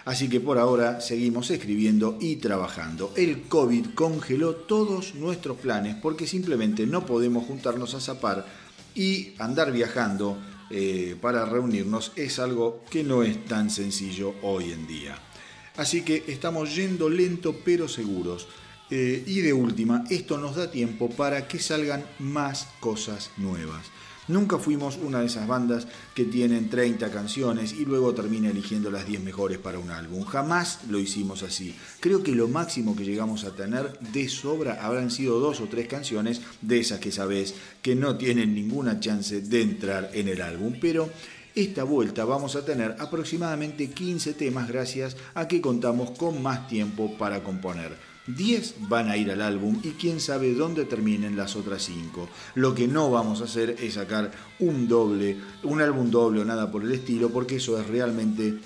[0.04, 3.12] Así que por ahora seguimos escribiendo y trabajando.
[3.16, 8.46] El COVID congeló todos nuestros planes porque simplemente no podemos juntarnos a zapar
[8.94, 10.38] y andar viajando
[10.70, 15.18] eh, para reunirnos es algo que no es tan sencillo hoy en día.
[15.76, 18.48] Así que estamos yendo lento pero seguros.
[18.90, 23.86] Eh, y de última, esto nos da tiempo para que salgan más cosas nuevas.
[24.28, 29.06] Nunca fuimos una de esas bandas que tienen 30 canciones y luego termina eligiendo las
[29.06, 30.22] 10 mejores para un álbum.
[30.24, 31.74] Jamás lo hicimos así.
[32.00, 35.88] Creo que lo máximo que llegamos a tener de sobra habrán sido dos o tres
[35.88, 40.74] canciones de esas que sabes que no tienen ninguna chance de entrar en el álbum.
[40.78, 41.08] Pero
[41.54, 47.16] esta vuelta vamos a tener aproximadamente 15 temas gracias a que contamos con más tiempo
[47.16, 48.07] para componer.
[48.28, 52.28] 10 van a ir al álbum y quién sabe dónde terminen las otras 5.
[52.54, 56.70] Lo que no vamos a hacer es sacar un doble, un álbum doble o nada
[56.70, 58.58] por el estilo, porque eso es realmente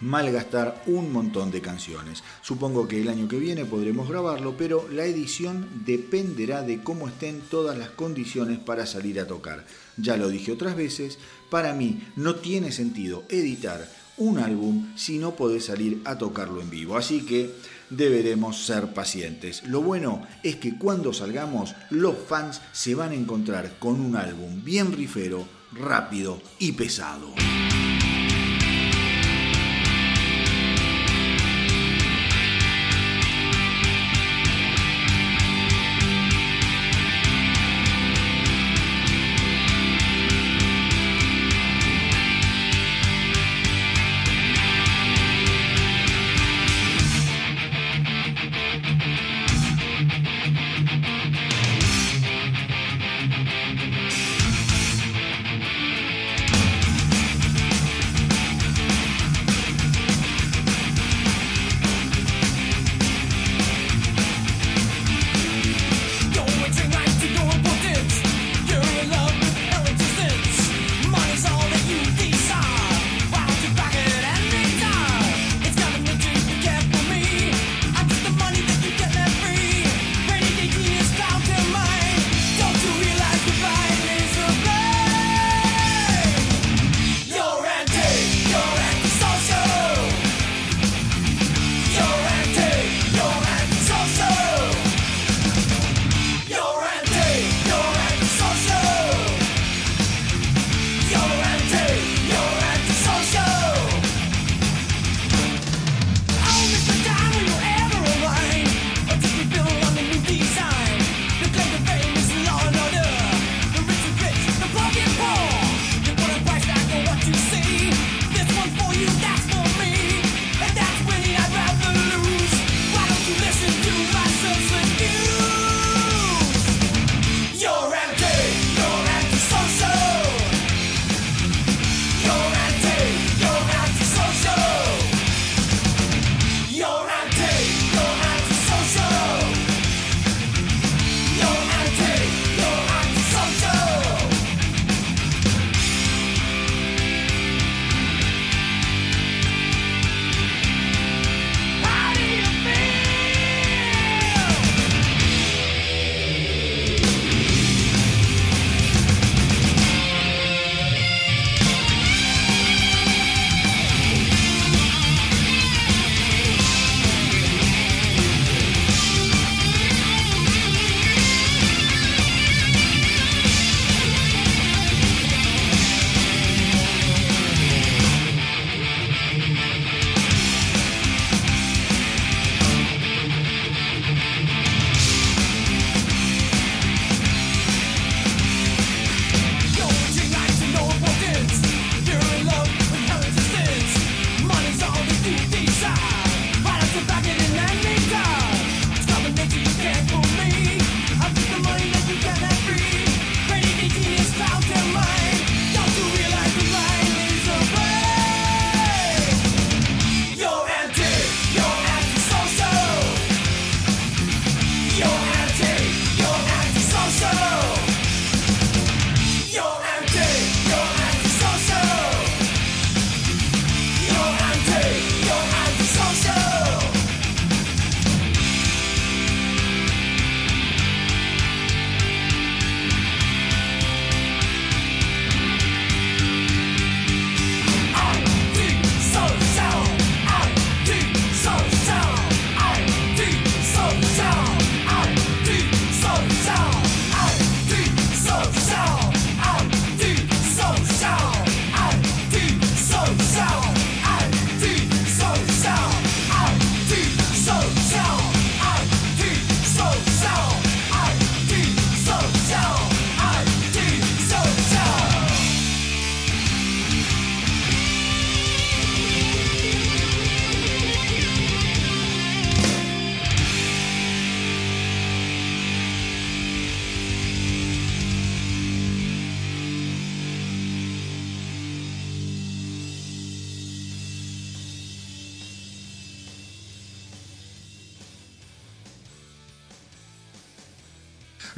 [0.00, 2.22] malgastar un montón de canciones.
[2.42, 7.40] Supongo que el año que viene podremos grabarlo, pero la edición dependerá de cómo estén
[7.40, 9.66] todas las condiciones para salir a tocar.
[9.96, 11.18] Ya lo dije otras veces,
[11.50, 16.70] para mí no tiene sentido editar un álbum si no podés salir a tocarlo en
[16.70, 16.96] vivo.
[16.96, 17.54] Así que
[17.90, 19.62] deberemos ser pacientes.
[19.64, 24.62] Lo bueno es que cuando salgamos, los fans se van a encontrar con un álbum
[24.64, 27.32] bien rifero, rápido y pesado.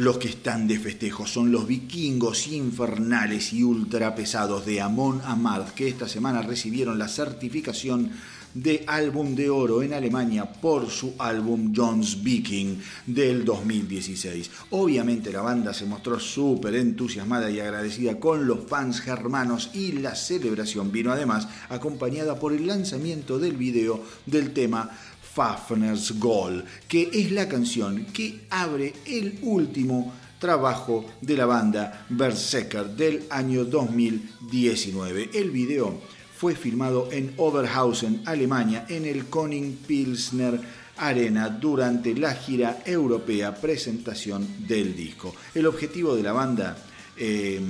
[0.09, 5.75] Los que están de festejo son los vikingos infernales y ultra pesados de Amon Amarth,
[5.75, 8.13] que esta semana recibieron la certificación
[8.55, 14.51] de álbum de oro en Alemania por su álbum Jones Viking del 2016.
[14.71, 20.15] Obviamente la banda se mostró súper entusiasmada y agradecida con los fans germanos y la
[20.15, 24.91] celebración vino además acompañada por el lanzamiento del video del tema
[25.39, 32.87] Fafner's Goal, que es la canción que abre el último trabajo de la banda Berserker
[32.87, 35.31] del año 2019.
[35.33, 36.01] El video
[36.37, 40.61] fue filmado en Oberhausen, Alemania, en el Koning Pilsner
[40.97, 45.37] Arena durante la gira europea presentación del disco.
[45.55, 46.77] El objetivo de la banda
[47.17, 47.61] eh,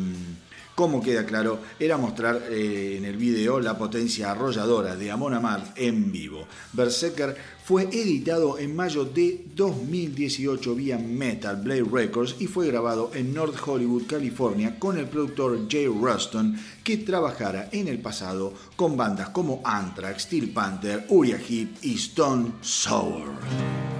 [0.78, 5.76] como queda claro, era mostrar eh, en el video la potencia arrolladora de Amon Amarth
[5.76, 6.46] en vivo.
[6.72, 13.34] Berserker fue editado en mayo de 2018 vía Metal Blade Records y fue grabado en
[13.34, 19.30] North Hollywood, California, con el productor Jay Ruston, que trabajara en el pasado con bandas
[19.30, 23.97] como Anthrax, Steel Panther, Uriah Heep y Stone Sour.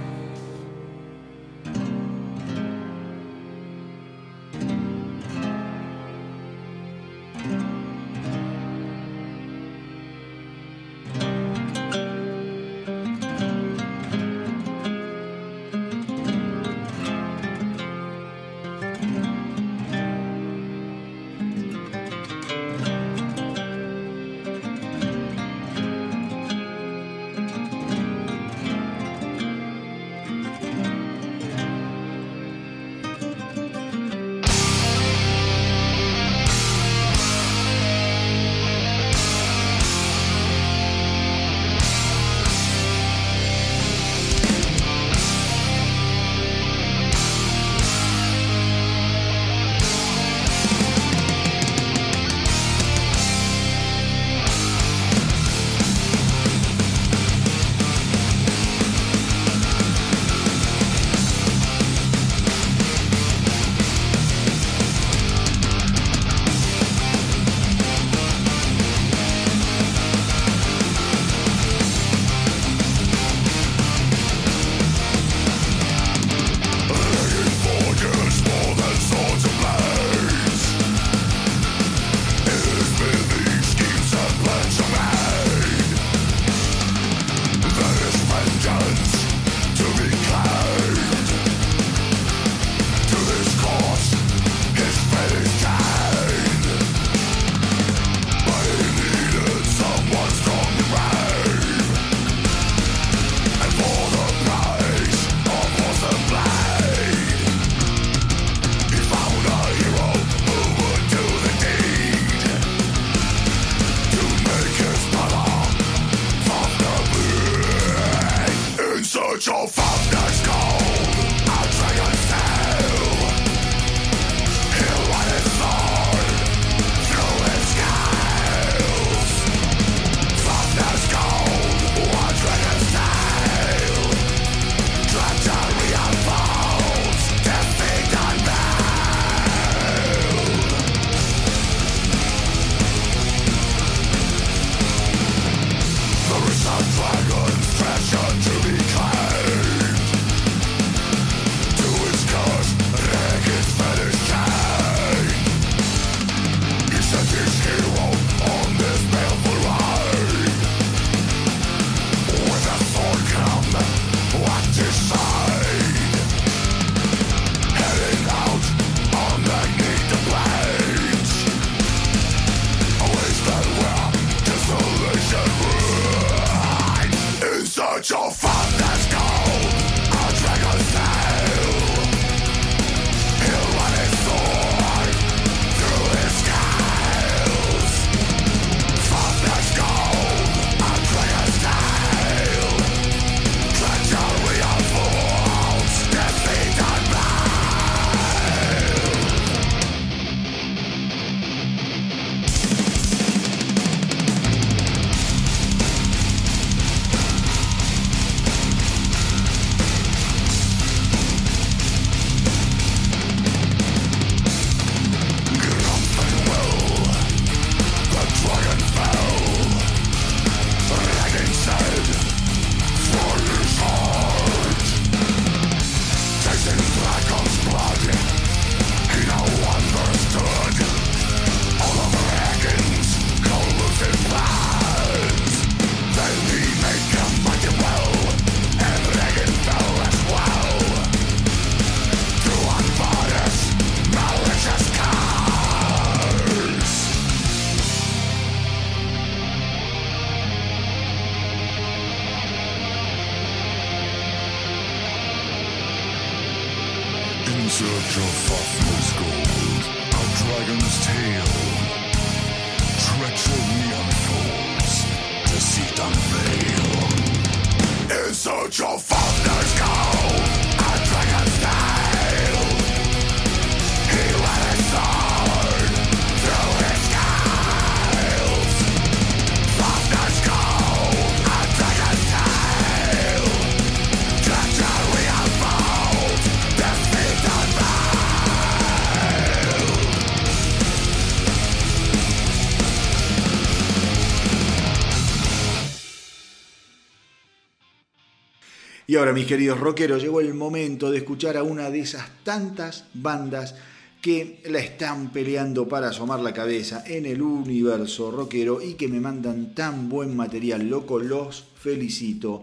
[299.29, 303.75] Ahora, mis queridos rockeros, llegó el momento de escuchar a una de esas tantas bandas
[304.23, 309.21] que la están peleando para asomar la cabeza en el universo rockero y que me
[309.21, 312.63] mandan tan buen material, loco, los felicito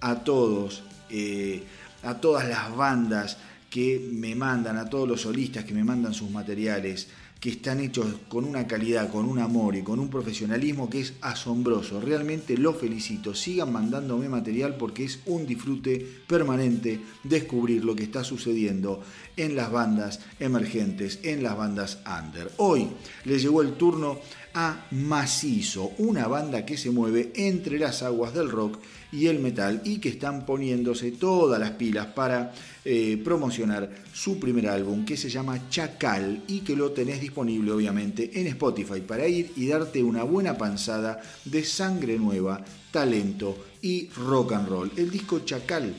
[0.00, 1.64] a todos, eh,
[2.04, 3.38] a todas las bandas
[3.68, 7.08] que me mandan, a todos los solistas que me mandan sus materiales
[7.46, 11.12] que están hechos con una calidad, con un amor y con un profesionalismo que es
[11.20, 12.00] asombroso.
[12.00, 13.36] Realmente los felicito.
[13.36, 19.00] Sigan mandándome material porque es un disfrute permanente descubrir lo que está sucediendo
[19.36, 22.50] en las bandas emergentes, en las bandas under.
[22.56, 22.88] Hoy
[23.24, 24.18] les llegó el turno
[24.58, 28.78] a Macizo, una banda que se mueve entre las aguas del rock
[29.12, 34.68] y el metal y que están poniéndose todas las pilas para eh, promocionar su primer
[34.68, 39.52] álbum que se llama Chacal y que lo tenés disponible obviamente en Spotify para ir
[39.56, 44.90] y darte una buena panzada de sangre nueva, talento y rock and roll.
[44.96, 45.94] El disco Chacal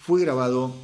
[0.00, 0.74] fue grabado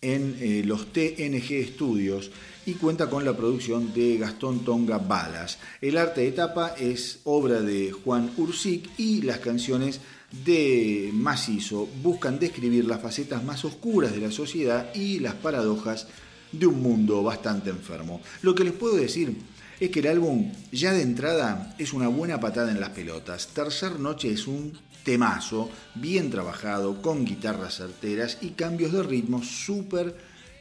[0.00, 2.30] en eh, los TNG Studios
[2.66, 5.58] y cuenta con la producción de Gastón Tonga Balas.
[5.80, 10.00] El arte de tapa es obra de Juan Ursic y las canciones
[10.44, 16.06] de Macizo buscan describir las facetas más oscuras de la sociedad y las paradojas
[16.52, 18.20] de un mundo bastante enfermo.
[18.42, 19.36] Lo que les puedo decir
[19.80, 23.48] es que el álbum ya de entrada es una buena patada en las pelotas.
[23.48, 24.72] Tercer Noche es un
[25.04, 30.16] temazo, bien trabajado, con guitarras certeras y cambios de ritmo súper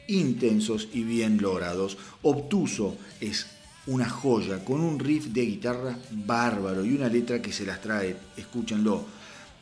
[0.08, 1.98] intensos y bien logrados.
[2.22, 3.48] Obtuso es
[3.88, 8.16] una joya, con un riff de guitarra bárbaro y una letra que se las trae,
[8.38, 9.06] escúchenlo.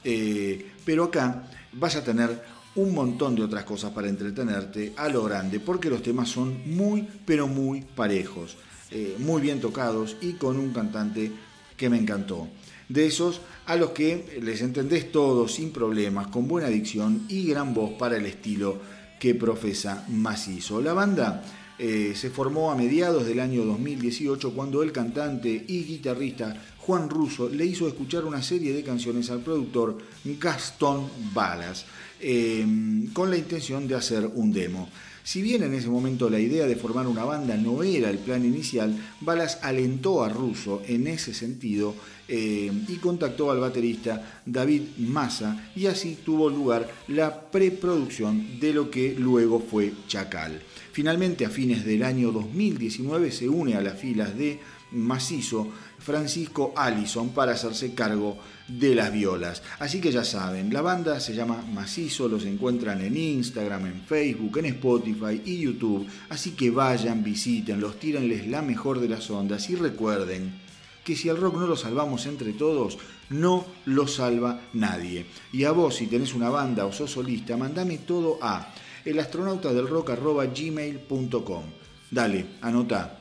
[0.04, 2.42] Eh, pero acá vas a tener
[2.76, 7.08] un montón de otras cosas para entretenerte a lo grande, porque los temas son muy,
[7.26, 8.58] pero muy parejos,
[8.92, 11.32] eh, muy bien tocados y con un cantante
[11.76, 12.48] que me encantó.
[12.88, 17.74] De esos a los que les entendés todo sin problemas, con buena dicción y gran
[17.74, 18.80] voz para el estilo
[19.22, 20.82] que profesa Macizo.
[20.82, 21.44] La banda
[21.78, 27.48] eh, se formó a mediados del año 2018 cuando el cantante y guitarrista Juan Russo
[27.48, 31.86] le hizo escuchar una serie de canciones al productor Gastón Balas
[32.20, 32.66] eh,
[33.14, 34.90] con la intención de hacer un demo.
[35.24, 38.44] Si bien en ese momento la idea de formar una banda no era el plan
[38.44, 41.96] inicial, Balas alentó a Russo en ese sentido
[42.28, 48.90] eh, y contactó al baterista David Massa y así tuvo lugar la preproducción de lo
[48.90, 50.62] que luego fue Chacal.
[50.92, 54.60] Finalmente, a fines del año 2019 se une a las filas de
[54.92, 55.70] Macizo
[56.00, 58.38] Francisco Allison para hacerse cargo
[58.80, 59.62] de las violas.
[59.80, 64.60] Así que ya saben, la banda se llama Macizo, los encuentran en Instagram, en Facebook,
[64.60, 66.08] en Spotify y YouTube.
[66.30, 70.60] Así que vayan, visítenlos, tírenles la mejor de las ondas y recuerden
[71.04, 72.98] que si al rock no lo salvamos entre todos,
[73.30, 75.26] no lo salva nadie.
[75.52, 78.74] Y a vos, si tenés una banda o sos solista, mandame todo a
[79.06, 81.64] elastronautadelrock.gmail.com
[82.12, 83.20] Dale, anota.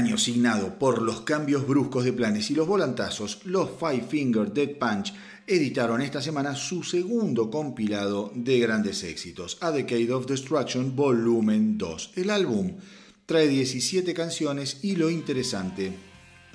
[0.00, 4.78] Año signado por los cambios bruscos de planes y los volantazos, los Five Finger Dead
[4.78, 5.12] Punch
[5.46, 12.12] editaron esta semana su segundo compilado de grandes éxitos, A Decade of Destruction Volumen 2.
[12.16, 12.78] El álbum
[13.26, 15.92] trae 17 canciones y lo interesante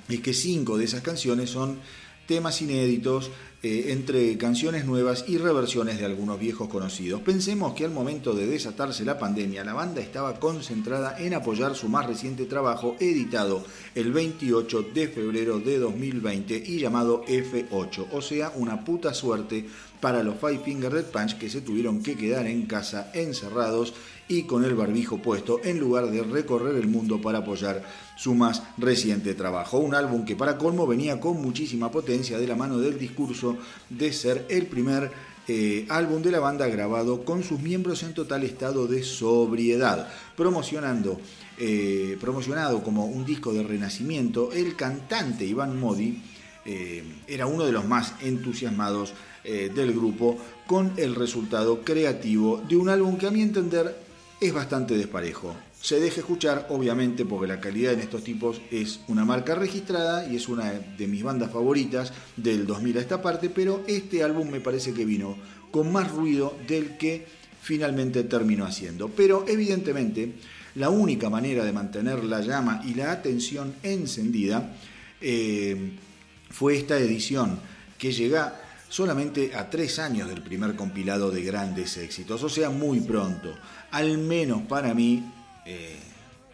[0.08, 1.78] es que 5 de esas canciones son
[2.26, 3.30] temas inéditos
[3.62, 7.22] eh, entre canciones nuevas y reversiones de algunos viejos conocidos.
[7.22, 11.88] Pensemos que al momento de desatarse la pandemia, la banda estaba concentrada en apoyar su
[11.88, 13.64] más reciente trabajo, editado
[13.94, 19.66] el 28 de febrero de 2020 y llamado F8, o sea, una puta suerte
[20.00, 23.94] para los Five Finger Red Punch que se tuvieron que quedar en casa encerrados
[24.28, 27.82] y con el barbijo puesto en lugar de recorrer el mundo para apoyar
[28.16, 29.78] su más reciente trabajo.
[29.78, 33.56] Un álbum que para colmo venía con muchísima potencia de la mano del discurso
[33.90, 35.12] de ser el primer
[35.48, 41.20] eh, álbum de la banda grabado con sus miembros en total estado de sobriedad, promocionando,
[41.56, 46.20] eh, promocionado como un disco de renacimiento, el cantante Iván Modi
[46.64, 49.14] eh, era uno de los más entusiasmados
[49.46, 50.36] del grupo
[50.66, 54.05] con el resultado creativo de un álbum que a mi entender
[54.40, 55.54] es bastante desparejo.
[55.80, 60.36] Se deja escuchar, obviamente, porque la calidad en estos tipos es una marca registrada y
[60.36, 64.60] es una de mis bandas favoritas del 2000 a esta parte, pero este álbum me
[64.60, 65.36] parece que vino
[65.70, 67.26] con más ruido del que
[67.62, 69.08] finalmente terminó haciendo.
[69.08, 70.34] Pero evidentemente,
[70.74, 74.76] la única manera de mantener la llama y la atención encendida
[75.20, 75.92] eh,
[76.50, 77.58] fue esta edición
[77.98, 83.00] que llega solamente a tres años del primer compilado de grandes éxitos, o sea, muy
[83.00, 83.54] pronto.
[83.96, 85.24] Al menos para mí
[85.64, 85.96] eh,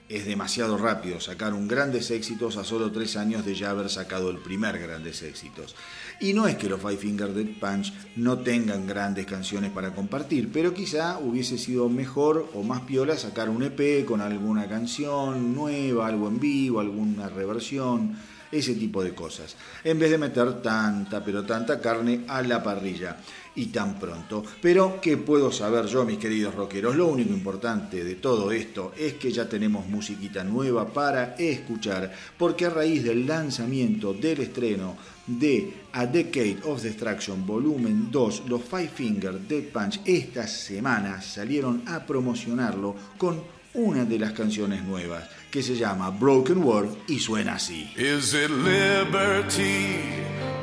[0.09, 4.31] es demasiado rápido sacar un grandes éxitos a solo tres años de ya haber sacado
[4.31, 5.75] el primer grandes éxitos.
[6.21, 10.51] Y no es que los Five Finger Dead Punch no tengan grandes canciones para compartir,
[10.53, 16.07] pero quizá hubiese sido mejor o más piola sacar un EP con alguna canción nueva,
[16.07, 18.17] algo en vivo, alguna reversión
[18.53, 23.17] ese tipo de cosas, en vez de meter tanta, pero tanta carne a la parrilla
[23.55, 24.45] y tan pronto.
[24.61, 26.95] Pero, ¿qué puedo saber yo, mis queridos rockeros?
[26.95, 32.67] Lo único importante de todo esto es que ya tenemos musiquita nueva para escuchar, porque
[32.67, 34.97] a raíz del lanzamiento del estreno
[35.27, 41.83] de A Decade of Destruction Volumen 2, los Five Finger Dead Punch esta semana salieron
[41.87, 43.41] a promocionarlo con
[43.75, 47.93] una de las canciones nuevas que se llama Broken World y suena así.
[47.95, 50.01] Is it liberty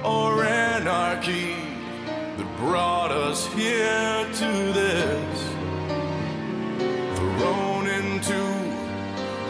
[0.04, 1.54] or anarchy
[2.38, 5.44] that brought us here to this?
[7.16, 8.42] Thrown into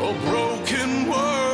[0.03, 1.48] a broken world.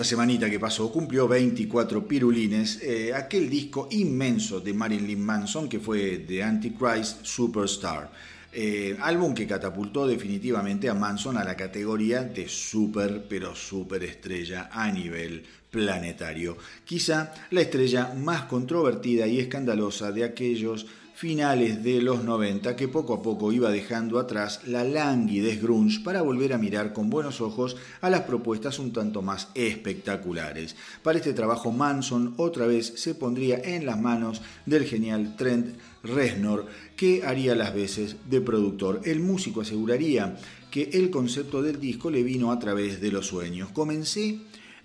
[0.00, 5.78] Esta semanita que pasó cumplió 24 pirulines eh, aquel disco inmenso de Marilyn Manson que
[5.78, 8.10] fue The Antichrist Superstar.
[8.50, 14.70] Eh, álbum que catapultó definitivamente a Manson a la categoría de super, pero super estrella
[14.72, 16.56] a nivel planetario.
[16.82, 20.86] Quizá la estrella más controvertida y escandalosa de aquellos
[21.20, 26.22] finales de los 90 que poco a poco iba dejando atrás la languidez grunge para
[26.22, 30.76] volver a mirar con buenos ojos a las propuestas un tanto más espectaculares.
[31.02, 36.64] Para este trabajo Manson otra vez se pondría en las manos del genial Trent Reznor
[36.96, 39.02] que haría las veces de productor.
[39.04, 40.38] El músico aseguraría
[40.70, 43.68] que el concepto del disco le vino a través de los sueños.
[43.72, 44.38] Comencé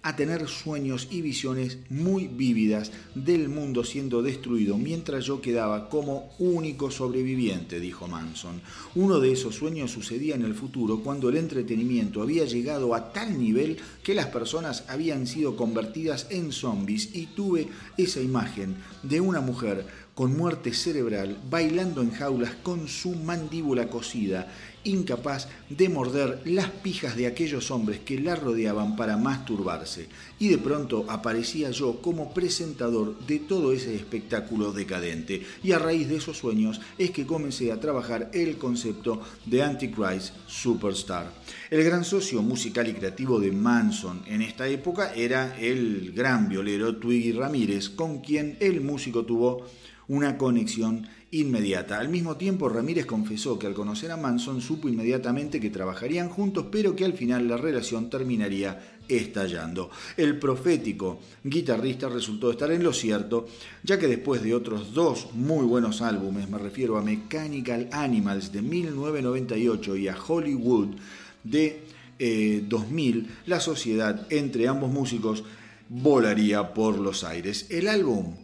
[0.06, 6.30] a tener sueños y visiones muy vívidas del mundo siendo destruido mientras yo quedaba como
[6.38, 8.62] único sobreviviente, dijo Manson.
[8.94, 13.40] Uno de esos sueños sucedía en el futuro cuando el entretenimiento había llegado a tal
[13.40, 17.68] nivel que las personas habían sido convertidas en zombies y tuve
[17.98, 24.48] esa imagen de una mujer con muerte cerebral bailando en jaulas con su mandíbula cosida
[24.86, 30.08] incapaz de morder las pijas de aquellos hombres que la rodeaban para masturbarse,
[30.40, 36.08] y de pronto aparecía yo como presentador de todo ese espectáculo decadente, y a raíz
[36.08, 41.32] de esos sueños es que comencé a trabajar el concepto de Antichrist Superstar.
[41.70, 46.96] El gran socio musical y creativo de Manson en esta época era el gran violero
[46.98, 49.66] Twiggy Ramírez, con quien el músico tuvo
[50.08, 51.08] una conexión
[51.40, 52.00] inmediata.
[52.00, 56.68] Al mismo tiempo, Ramírez confesó que al conocer a Manson supo inmediatamente que trabajarían juntos,
[56.72, 59.90] pero que al final la relación terminaría estallando.
[60.16, 63.48] El profético guitarrista resultó estar en lo cierto,
[63.84, 68.62] ya que después de otros dos muy buenos álbumes, me refiero a Mechanical Animals de
[68.62, 70.96] 1998 y a Hollywood
[71.44, 71.84] de
[72.18, 75.44] 2000, eh, la sociedad entre ambos músicos
[75.90, 77.68] volaría por los aires.
[77.70, 78.36] El álbum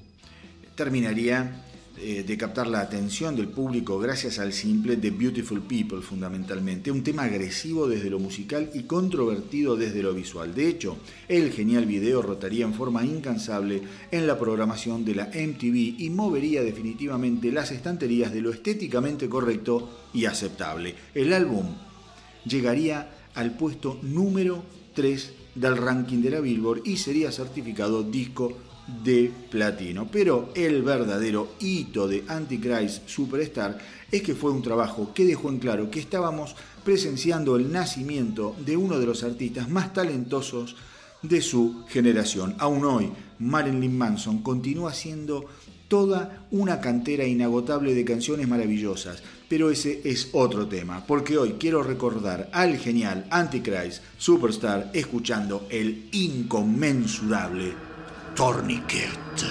[0.76, 1.64] terminaría
[2.04, 7.04] eh, de captar la atención del público gracias al simple The Beautiful People fundamentalmente, un
[7.04, 10.56] tema agresivo desde lo musical y controvertido desde lo visual.
[10.56, 10.98] De hecho,
[11.28, 16.64] el genial video rotaría en forma incansable en la programación de la MTV y movería
[16.64, 20.96] definitivamente las estanterías de lo estéticamente correcto y aceptable.
[21.14, 21.68] El álbum
[22.46, 24.64] llegaría al puesto número
[24.96, 28.58] 3 del ranking de la Billboard y sería certificado disco
[29.04, 30.08] de platino.
[30.12, 33.78] Pero el verdadero hito de Antichrist Superstar
[34.12, 38.78] es que fue un trabajo que dejó en claro que estábamos presenciando el nacimiento de
[38.78, 40.76] uno de los artistas más talentosos
[41.22, 42.56] de su generación.
[42.58, 45.46] Aún hoy, Marilyn Manson continúa siendo
[45.88, 51.84] toda una cantera inagotable de canciones maravillosas, pero ese es otro tema, porque hoy quiero
[51.84, 57.74] recordar al genial Antichrist Superstar escuchando el inconmensurable
[58.42, 59.46] Torniquet.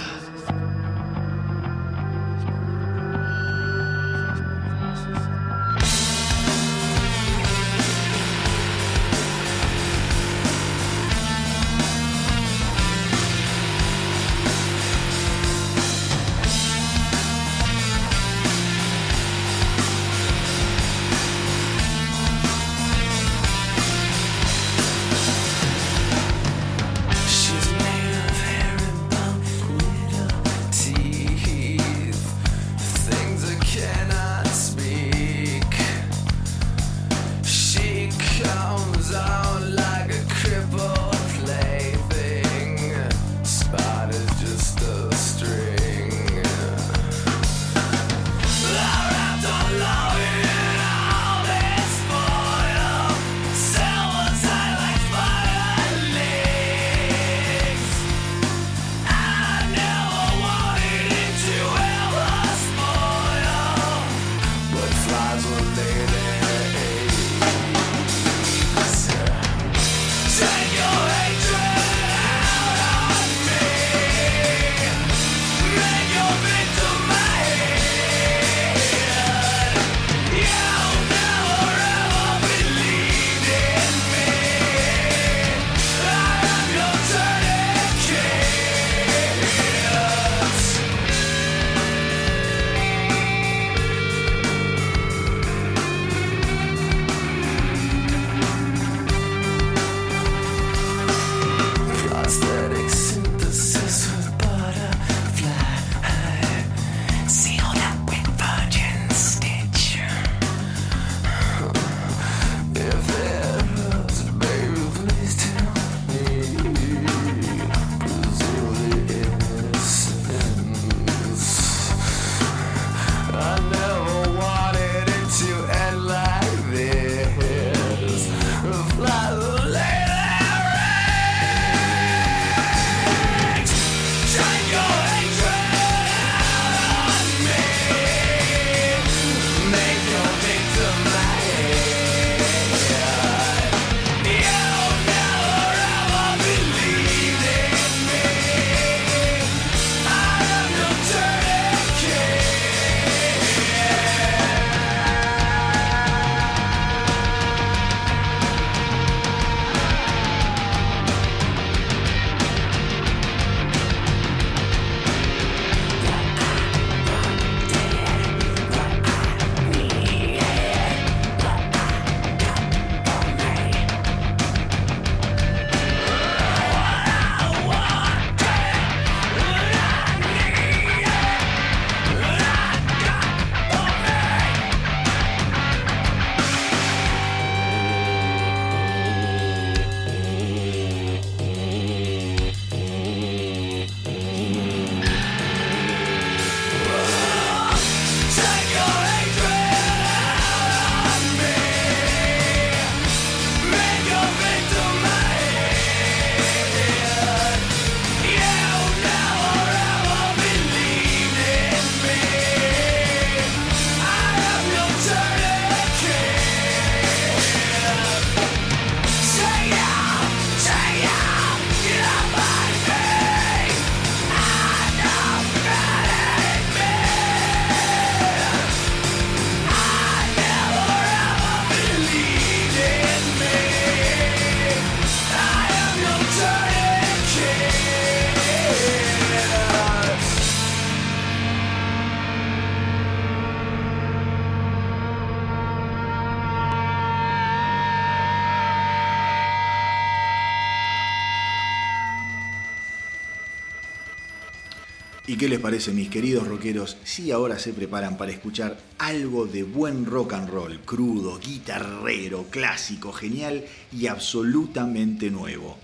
[255.31, 259.63] ¿Y qué les parece, mis queridos rockeros, si ahora se preparan para escuchar algo de
[259.63, 263.63] buen rock and roll, crudo, guitarrero, clásico, genial
[263.93, 265.77] y absolutamente nuevo?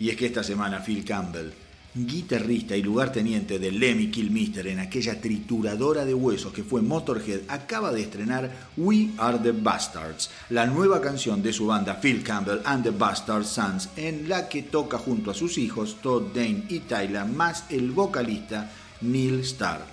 [0.00, 1.52] Y es que esta semana Phil Campbell
[1.94, 7.92] guitarrista y lugarteniente de Lemmy Kilmister en aquella trituradora de huesos que fue Motorhead, acaba
[7.92, 12.82] de estrenar We Are the Bastards, la nueva canción de su banda Phil Campbell and
[12.82, 17.26] the Bastard Sons, en la que toca junto a sus hijos Todd Dane y Tyler,
[17.26, 19.86] más el vocalista Neil Starr.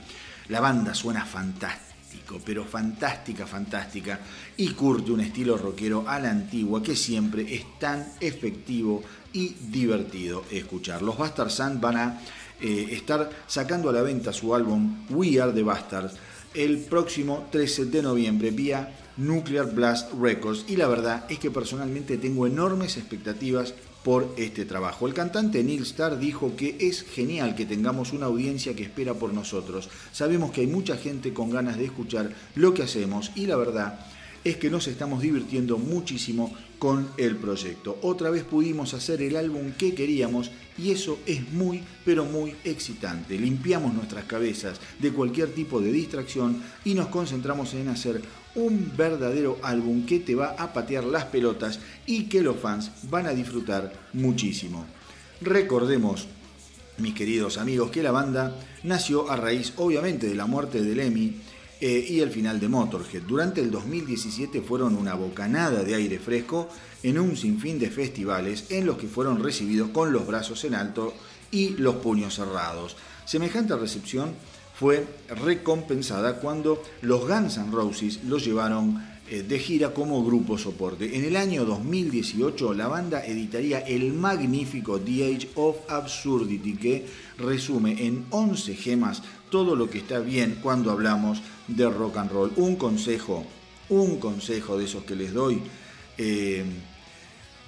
[0.50, 4.20] La banda suena fantástico, pero fantástica, fantástica,
[4.58, 9.04] y curte un estilo rockero a la antigua que siempre es tan efectivo
[9.34, 11.02] y divertido escuchar.
[11.02, 12.22] Los Bastard Sons van a
[12.60, 16.16] eh, estar sacando a la venta su álbum We Are the Bastards
[16.54, 22.18] el próximo 13 de noviembre vía Nuclear Blast Records y la verdad es que personalmente
[22.18, 25.08] tengo enormes expectativas por este trabajo.
[25.08, 29.34] El cantante Neil Starr dijo que es genial que tengamos una audiencia que espera por
[29.34, 29.90] nosotros.
[30.12, 34.00] Sabemos que hay mucha gente con ganas de escuchar lo que hacemos y la verdad
[34.44, 38.00] es que nos estamos divirtiendo muchísimo con el proyecto.
[38.02, 43.38] Otra vez pudimos hacer el álbum que queríamos y eso es muy, pero muy excitante.
[43.38, 48.22] Limpiamos nuestras cabezas de cualquier tipo de distracción y nos concentramos en hacer
[48.56, 53.28] un verdadero álbum que te va a patear las pelotas y que los fans van
[53.28, 54.86] a disfrutar muchísimo.
[55.40, 56.28] Recordemos,
[56.98, 61.36] mis queridos amigos, que la banda nació a raíz obviamente de la muerte de Lemmy
[61.82, 63.24] eh, y el final de Motorhead.
[63.24, 66.70] Durante el 2017 fueron una bocanada de aire fresco
[67.02, 71.14] en un sinfín de festivales en los que fueron recibidos con los brazos en alto
[71.50, 72.96] y los puños cerrados.
[73.26, 74.32] Semejante recepción
[74.76, 75.08] fue
[75.44, 81.18] recompensada cuando los Guns N' Roses los llevaron eh, de gira como grupo soporte.
[81.18, 87.06] En el año 2018 la banda editaría el magnífico The Age of Absurdity que
[87.38, 91.42] resume en 11 gemas todo lo que está bien cuando hablamos
[91.76, 92.52] de rock and roll.
[92.58, 93.46] Un consejo,
[93.90, 95.62] un consejo de esos que les doy.
[96.18, 96.64] Eh,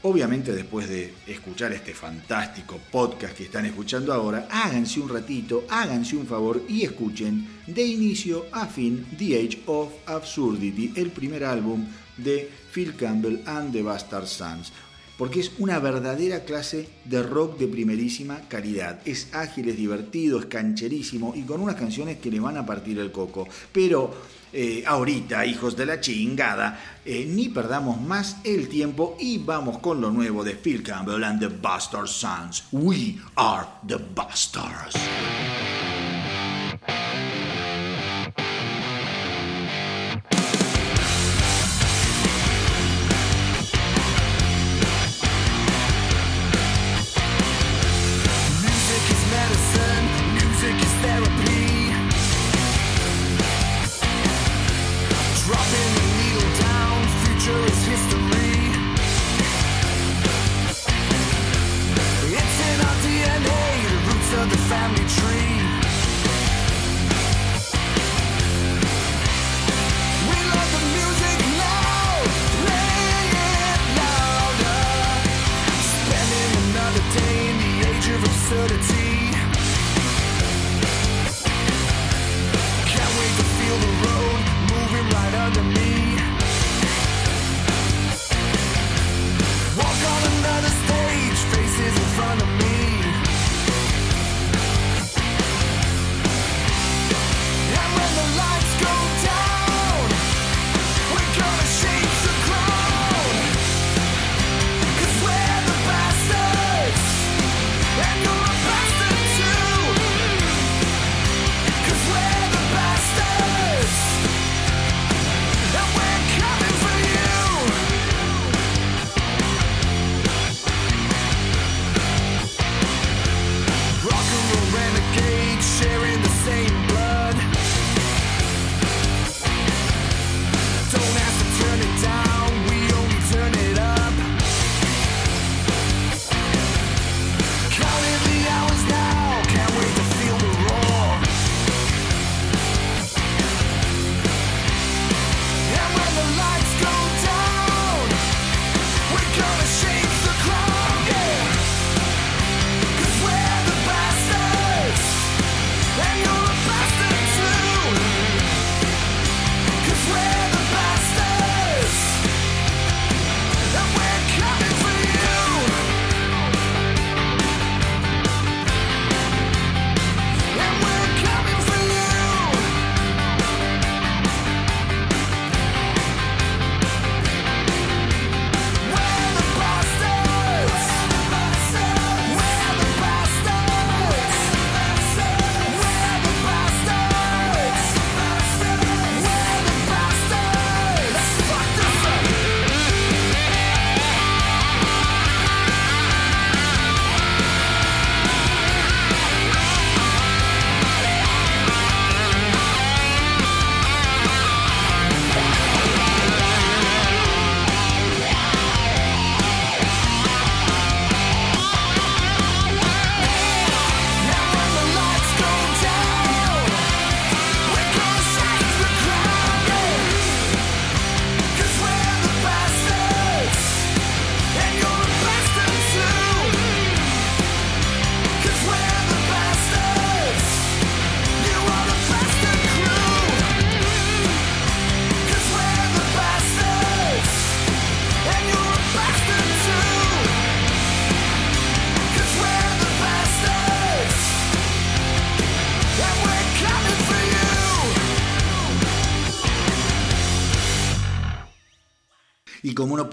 [0.03, 6.17] obviamente después de escuchar este fantástico podcast que están escuchando ahora, háganse un ratito, háganse
[6.17, 11.85] un favor y escuchen de inicio a fin The Age of Absurdity, el primer álbum
[12.17, 14.71] de Phil Campbell and the Bastard Sons
[15.17, 18.99] porque es una verdadera clase de rock de primerísima calidad.
[19.05, 22.97] Es ágil, es divertido, es cancherísimo y con unas canciones que le van a partir
[22.99, 23.47] el coco.
[23.71, 24.13] Pero
[24.51, 29.99] eh, ahorita, hijos de la chingada, eh, ni perdamos más el tiempo y vamos con
[29.99, 32.65] lo nuevo de Phil Campbell and the Bastard Sons.
[32.71, 34.95] We are the Bastards.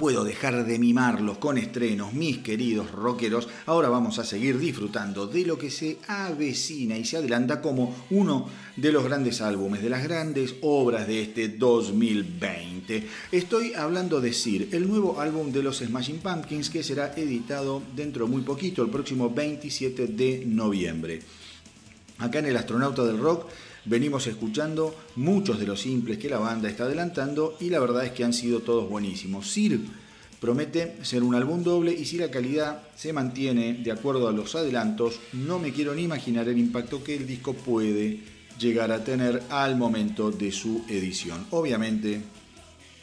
[0.01, 5.44] Puedo dejar de mimarlos con estrenos, mis queridos rockeros, ahora vamos a seguir disfrutando de
[5.44, 10.02] lo que se avecina y se adelanta como uno de los grandes álbumes, de las
[10.02, 13.06] grandes obras de este 2020.
[13.31, 18.27] Estoy hablando de Sir, el nuevo álbum de los Smashing Pumpkins que será editado dentro
[18.27, 21.20] muy poquito, el próximo 27 de noviembre.
[22.16, 23.51] Acá en El Astronauta del Rock
[23.85, 28.12] venimos escuchando muchos de los simples que la banda está adelantando y la verdad es
[28.12, 29.51] que han sido todos buenísimos.
[29.51, 29.81] Sir
[30.40, 34.55] promete ser un álbum doble y si la calidad se mantiene de acuerdo a los
[34.55, 38.20] adelantos, no me quiero ni imaginar el impacto que el disco puede
[38.59, 41.47] llegar a tener al momento de su edición.
[41.51, 42.23] Obviamente,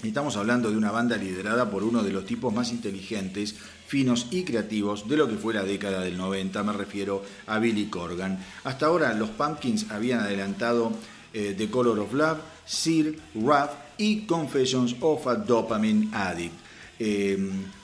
[0.04, 3.56] estamos hablando de una banda liderada por uno de los tipos más inteligentes,
[3.88, 7.86] finos y creativos de lo que fue la década del 90, me refiero a Billy
[7.86, 8.38] Corgan.
[8.66, 10.92] Hasta ahora los Pumpkins habían adelantado
[11.34, 16.54] eh, The Color of Love, Sir, Wrath y Confessions of a Dopamine Addict.
[17.00, 17.38] Eh,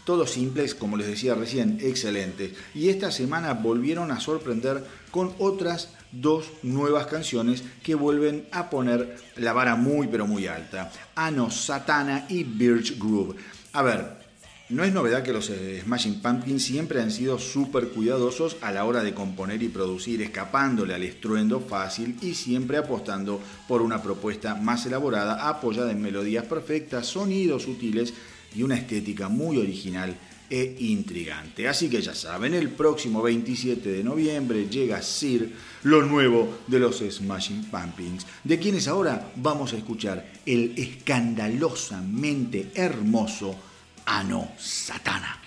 [0.06, 2.52] todos simples, como les decía recién, excelentes.
[2.74, 9.16] Y esta semana volvieron a sorprender con otras dos nuevas canciones que vuelven a poner
[9.38, 10.92] la vara muy pero muy alta.
[11.16, 13.36] Ano Satana y Birch Groove.
[13.72, 14.23] A ver,
[14.69, 18.85] no es novedad que los eh, Smashing Pumpkins siempre han sido súper cuidadosos a la
[18.85, 24.56] hora de componer y producir, escapándole al estruendo fácil y siempre apostando por una propuesta
[24.56, 28.14] más elaborada, apoyada en melodías perfectas, sonidos sutiles
[28.56, 30.15] y una estética muy original
[30.49, 31.68] e intrigante.
[31.68, 35.52] Así que ya saben, el próximo 27 de noviembre llega Sir,
[35.84, 43.73] lo nuevo de los Smashing Pumpkins, de quienes ahora vamos a escuchar el escandalosamente hermoso
[44.06, 45.40] Ano Satana.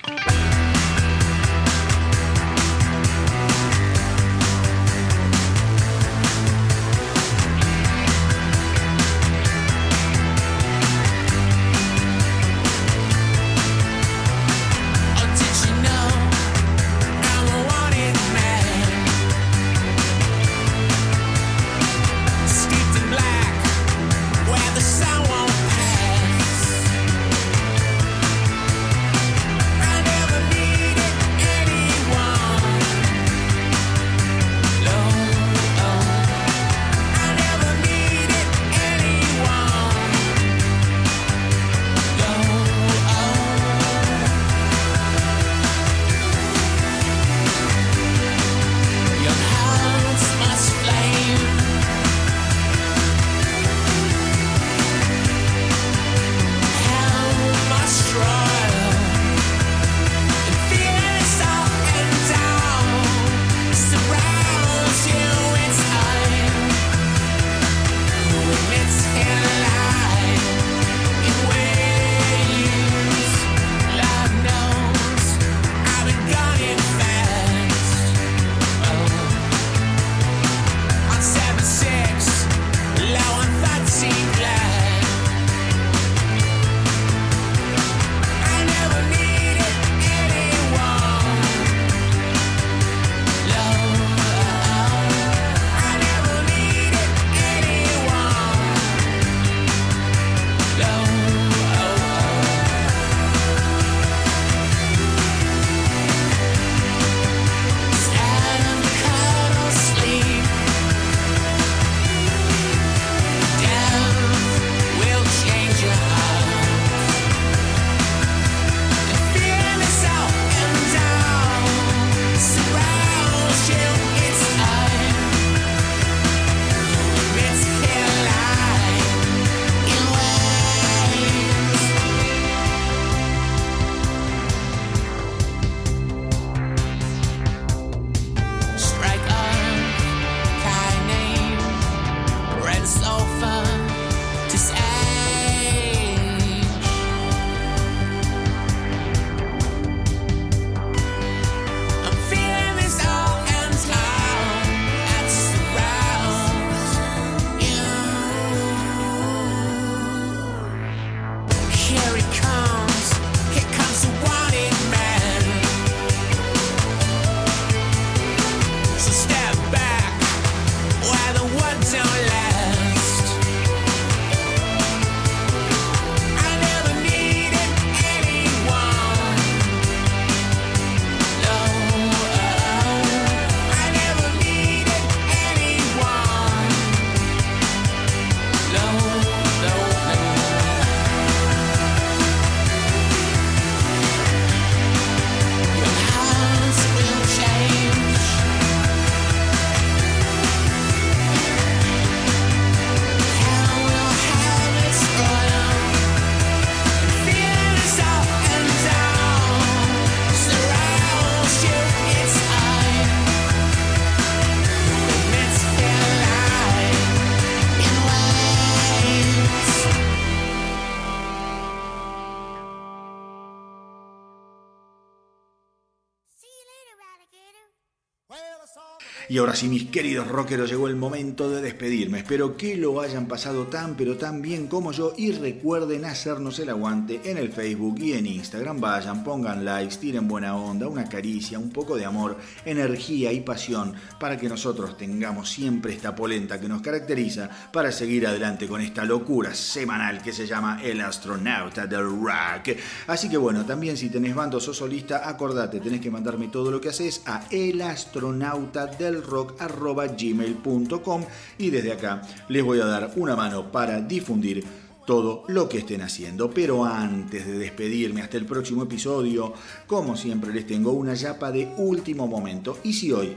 [229.37, 232.21] Y ahora sí, mis queridos rockeros, llegó el momento de despedirme.
[232.21, 236.71] Espero que lo hayan pasado tan pero tan bien como yo y recuerden hacernos el
[236.71, 238.81] aguante en el Facebook y en Instagram.
[238.81, 243.93] Vayan, pongan likes, tiren buena onda, una caricia, un poco de amor, energía y pasión
[244.19, 249.05] para que nosotros tengamos siempre esta polenta que nos caracteriza para seguir adelante con esta
[249.05, 252.75] locura semanal que se llama El Astronauta del Rock.
[253.07, 256.81] Así que bueno, también si tenés bando o solista, acordate, tenés que mandarme todo lo
[256.81, 261.25] que haces a elastronauta del rock.gmail.com
[261.59, 264.65] y desde acá les voy a dar una mano para difundir
[265.07, 266.51] todo lo que estén haciendo.
[266.51, 269.55] Pero antes de despedirme hasta el próximo episodio,
[269.87, 272.79] como siempre les tengo una yapa de último momento.
[272.83, 273.37] Y si hoy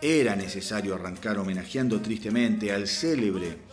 [0.00, 3.67] era necesario arrancar homenajeando tristemente al célebre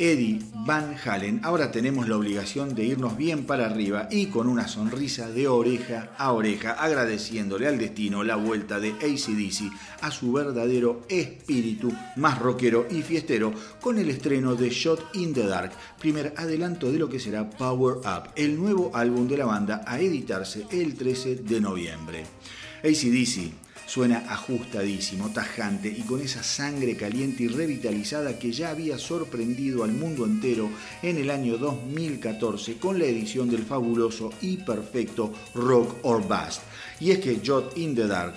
[0.00, 4.66] Eddie Van Halen, ahora tenemos la obligación de irnos bien para arriba y con una
[4.66, 9.70] sonrisa de oreja a oreja, agradeciéndole al destino la vuelta de ACDC
[10.00, 15.44] a su verdadero espíritu más rockero y fiestero con el estreno de Shot in the
[15.46, 19.84] Dark, primer adelanto de lo que será Power Up, el nuevo álbum de la banda
[19.86, 22.24] a editarse el 13 de noviembre.
[22.82, 29.82] ACDC Suena ajustadísimo, tajante y con esa sangre caliente y revitalizada que ya había sorprendido
[29.82, 30.70] al mundo entero
[31.02, 36.60] en el año 2014 con la edición del fabuloso y perfecto Rock or Bust.
[37.00, 38.36] Y es que Jot in the Dark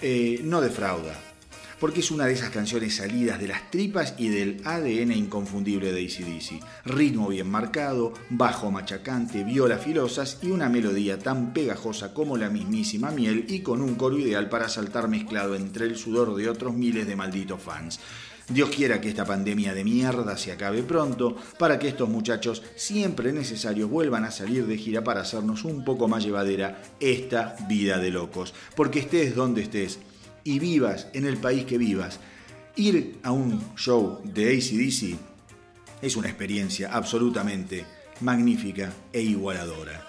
[0.00, 1.20] eh, no defrauda
[1.80, 6.04] porque es una de esas canciones salidas de las tripas y del ADN inconfundible de
[6.04, 6.64] ACDC.
[6.84, 13.10] Ritmo bien marcado, bajo machacante, viola filosas y una melodía tan pegajosa como la mismísima
[13.10, 17.06] miel y con un coro ideal para saltar mezclado entre el sudor de otros miles
[17.06, 18.00] de malditos fans.
[18.48, 23.32] Dios quiera que esta pandemia de mierda se acabe pronto para que estos muchachos siempre
[23.32, 28.10] necesarios vuelvan a salir de gira para hacernos un poco más llevadera esta vida de
[28.10, 28.52] locos.
[28.76, 29.98] Porque estés donde estés,
[30.44, 32.20] y vivas en el país que vivas,
[32.76, 35.18] ir a un show de ACDC
[36.02, 37.84] es una experiencia absolutamente
[38.20, 40.06] magnífica e igualadora.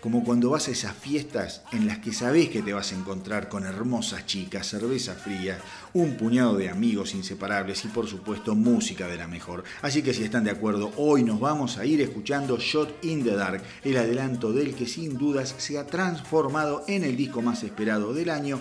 [0.00, 3.48] Como cuando vas a esas fiestas en las que sabes que te vas a encontrar
[3.48, 5.58] con hermosas chicas, cerveza fría,
[5.94, 9.64] un puñado de amigos inseparables y por supuesto música de la mejor.
[9.82, 13.34] Así que si están de acuerdo, hoy nos vamos a ir escuchando Shot in the
[13.34, 18.12] Dark, el adelanto del que sin dudas se ha transformado en el disco más esperado
[18.12, 18.60] del año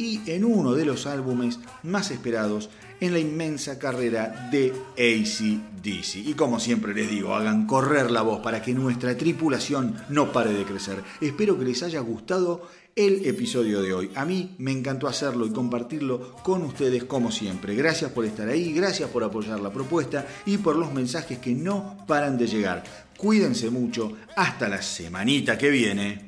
[0.00, 2.70] y en uno de los álbumes más esperados
[3.00, 6.26] en la inmensa carrera de ACDC.
[6.26, 10.54] Y como siempre les digo, hagan correr la voz para que nuestra tripulación no pare
[10.54, 11.02] de crecer.
[11.20, 12.66] Espero que les haya gustado
[12.96, 14.10] el episodio de hoy.
[14.14, 17.74] A mí me encantó hacerlo y compartirlo con ustedes como siempre.
[17.74, 22.04] Gracias por estar ahí, gracias por apoyar la propuesta y por los mensajes que no
[22.06, 22.84] paran de llegar.
[23.18, 26.24] Cuídense mucho, hasta la semanita que viene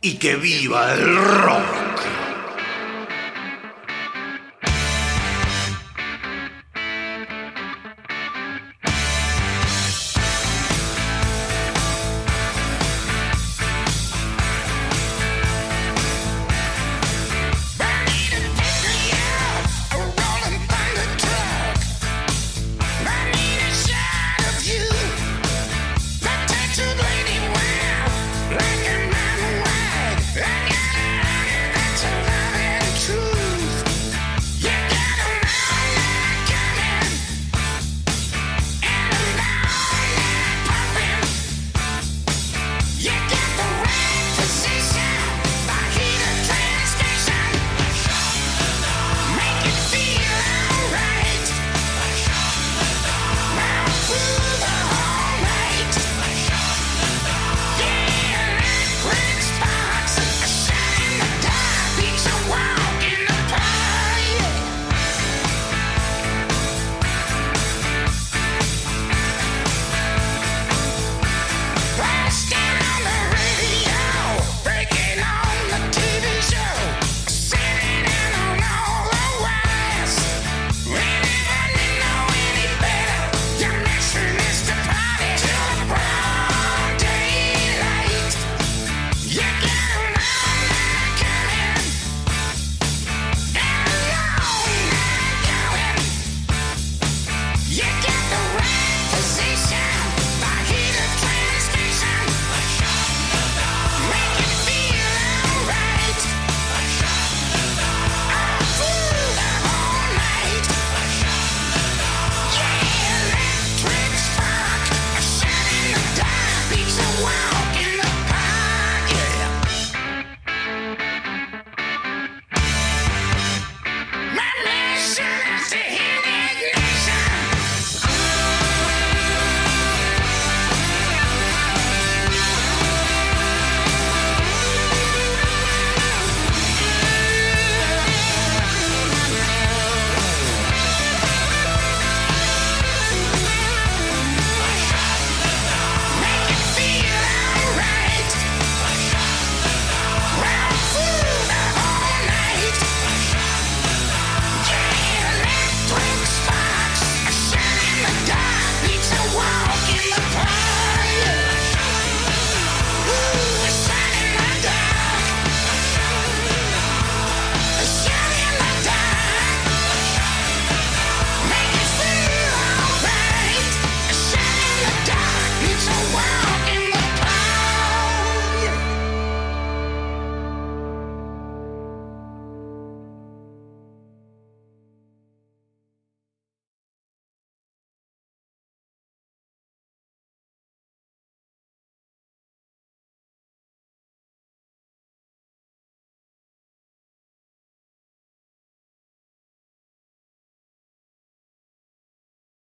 [0.00, 2.31] y que viva el rock.